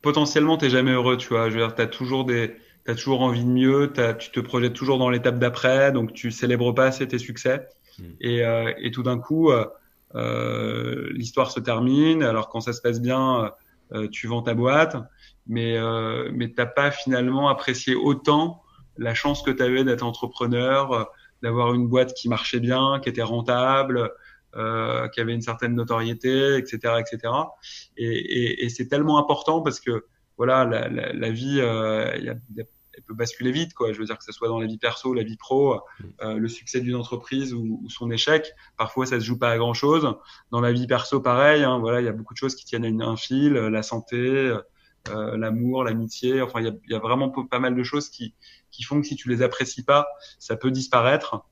potentiellement, 0.03 0.59
tu 0.59 0.69
jamais 0.69 0.93
heureux, 0.93 1.17
tu 1.17 1.29
vois. 1.29 1.49
Je 1.49 1.59
veux 1.59 1.67
dire, 1.67 1.75
tu 1.75 1.83
as 1.83 1.87
toujours 1.87 2.25
des 2.25 2.55
as 2.87 2.95
toujours 2.95 3.23
envie 3.23 3.45
de 3.45 3.51
mieux, 3.51 3.93
tu 4.19 4.31
te 4.31 4.41
projettes 4.41 4.73
toujours 4.73 4.99
dans 4.99 5.11
l'étape 5.11 5.39
d'après, 5.39 5.93
donc 5.93 6.13
tu 6.13 6.31
célèbres 6.31 6.73
pas 6.73 6.87
assez 6.87 7.07
tes 7.07 7.19
succès. 7.19 7.67
Mm. 8.01 8.05
Et, 8.21 8.45
euh, 8.45 8.73
et, 8.79 8.91
tout 8.91 9.03
d'un 9.03 9.19
coup, 9.19 9.51
euh, 9.51 9.67
euh, 10.15 11.09
l'histoire 11.13 11.51
se 11.51 11.61
termine. 11.61 12.23
Alors 12.23 12.49
quand 12.49 12.61
ça 12.61 12.73
se 12.73 12.81
passe 12.81 13.01
bien, 13.01 13.53
tu 14.13 14.29
vends 14.29 14.43
ta 14.43 14.55
boîte, 14.55 14.97
mais 15.49 15.77
mais 16.33 16.53
t'as 16.53 16.67
pas 16.67 16.93
finalement 16.93 17.49
apprécié 17.49 17.97
autant 17.97 18.63
la 18.99 19.15
chance 19.15 19.43
que 19.43 19.51
tu 19.51 19.63
avais 19.63 19.83
d'être 19.83 20.05
entrepreneur, 20.05 21.11
d'avoir 21.43 21.75
une 21.75 21.89
boîte 21.89 22.15
qui 22.15 22.29
marchait 22.29 22.61
bien, 22.61 23.01
qui 23.03 23.09
était 23.09 23.23
rentable, 23.23 24.13
euh, 24.57 25.07
qui 25.11 25.21
avait 25.21 25.33
une 25.33 25.43
certaine 25.43 25.77
notoriété, 25.77 26.57
etc., 26.57 26.95
etc. 26.99 27.33
Et, 27.97 28.07
et, 28.07 28.65
et 28.65 28.69
c'est 28.69 28.89
tellement 28.89 29.19
important 29.19 29.61
parce 29.63 29.79
que 29.79 30.07
voilà, 30.37 30.65
la, 30.65 30.89
la, 30.89 31.13
la 31.13 31.31
vie, 31.31 31.61
euh, 31.61 32.17
y 32.19 32.31
a, 32.31 32.65
elle 33.01 33.07
peut 33.07 33.15
basculer 33.15 33.51
vite, 33.51 33.75
quoi. 33.75 33.93
Je 33.93 33.99
veux 33.99 34.05
dire 34.05 34.19
que 34.19 34.25
ce 34.25 34.33
soit 34.33 34.49
dans 34.49 34.61
la 34.61 34.67
vie 34.67 34.79
perso, 34.79 35.15
la 35.15 35.23
vie 35.23 35.37
pro, 35.37 35.81
euh, 36.23 36.35
le 36.35 36.49
succès 36.49 36.81
d'une 36.81 36.97
entreprise 36.97 37.55
ou, 37.55 37.83
son 37.89 38.11
échec. 38.11 38.53
Parfois, 38.77 39.07
ça 39.07 39.19
se 39.19 39.25
joue 39.25 39.39
pas 39.39 39.51
à 39.51 39.59
grand 39.59 39.75
chose. 39.75 40.15
Dans 40.51 40.61
la 40.61 40.73
vie 40.73 40.87
perso, 40.87 41.21
pareil. 41.21 41.65
Hein, 41.65 41.79
voilà, 41.79 42.01
il 42.01 42.05
y 42.05 42.09
a 42.09 42.13
beaucoup 42.13 42.35
de 42.35 42.39
choses 42.39 42.55
qui 42.55 42.65
tiennent 42.65 43.01
à 43.01 43.07
un 43.07 43.17
fil, 43.17 43.55
la 43.55 43.83
santé, 43.83 44.55
euh, 45.09 45.37
l'amour, 45.37 45.85
l'amitié. 45.85 46.43
Enfin, 46.43 46.61
il 46.61 46.79
y 46.89 46.95
a, 46.95 46.99
vraiment 46.99 47.31
pas 47.31 47.59
mal 47.59 47.75
de 47.75 47.83
choses 47.83 48.11
qui, 48.11 48.35
qui 48.71 48.83
font 48.83 49.01
que 49.01 49.07
si 49.07 49.17
tu 49.17 49.29
les 49.29 49.43
apprécies 49.43 49.83
pas, 49.83 50.07
ça 50.39 50.57
peut 50.57 50.71
disparaître. 50.71 51.45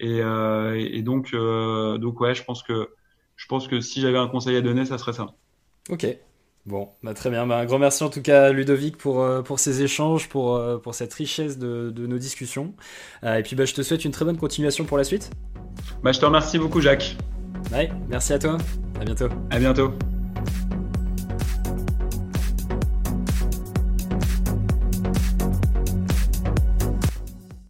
Et, 0.00 0.20
euh, 0.20 0.74
et 0.74 1.02
donc, 1.02 1.30
euh, 1.34 1.98
donc 1.98 2.20
ouais, 2.20 2.34
je 2.34 2.42
pense 2.44 2.62
que 2.62 2.90
je 3.36 3.46
pense 3.46 3.68
que 3.68 3.80
si 3.80 4.00
j'avais 4.00 4.18
un 4.18 4.28
conseil 4.28 4.56
à 4.56 4.60
donner, 4.60 4.84
ça 4.84 4.98
serait 4.98 5.12
ça. 5.12 5.34
Ok, 5.90 6.06
Bon, 6.66 6.88
bah 7.02 7.12
très 7.12 7.30
bien. 7.30 7.46
Bah, 7.46 7.58
un 7.58 7.66
grand 7.66 7.78
merci 7.78 8.02
en 8.04 8.08
tout 8.08 8.22
cas 8.22 8.50
Ludovic 8.50 8.96
pour, 8.96 9.20
euh, 9.20 9.42
pour 9.42 9.58
ces 9.58 9.82
échanges, 9.82 10.28
pour, 10.28 10.56
euh, 10.56 10.78
pour 10.78 10.94
cette 10.94 11.12
richesse 11.12 11.58
de, 11.58 11.90
de 11.90 12.06
nos 12.06 12.18
discussions. 12.18 12.74
et 13.22 13.42
puis 13.42 13.54
bah, 13.54 13.64
je 13.66 13.74
te 13.74 13.82
souhaite 13.82 14.04
une 14.04 14.12
très 14.12 14.24
bonne 14.24 14.38
continuation 14.38 14.84
pour 14.84 14.96
la 14.96 15.04
suite. 15.04 15.30
Bah, 16.02 16.12
je 16.12 16.20
te 16.20 16.24
remercie 16.24 16.58
beaucoup 16.58 16.80
Jacques. 16.80 17.16
Ouais, 17.72 17.90
merci 18.08 18.32
à 18.32 18.38
toi. 18.38 18.56
À 19.00 19.04
bientôt. 19.04 19.28
À 19.50 19.58
bientôt. 19.58 19.92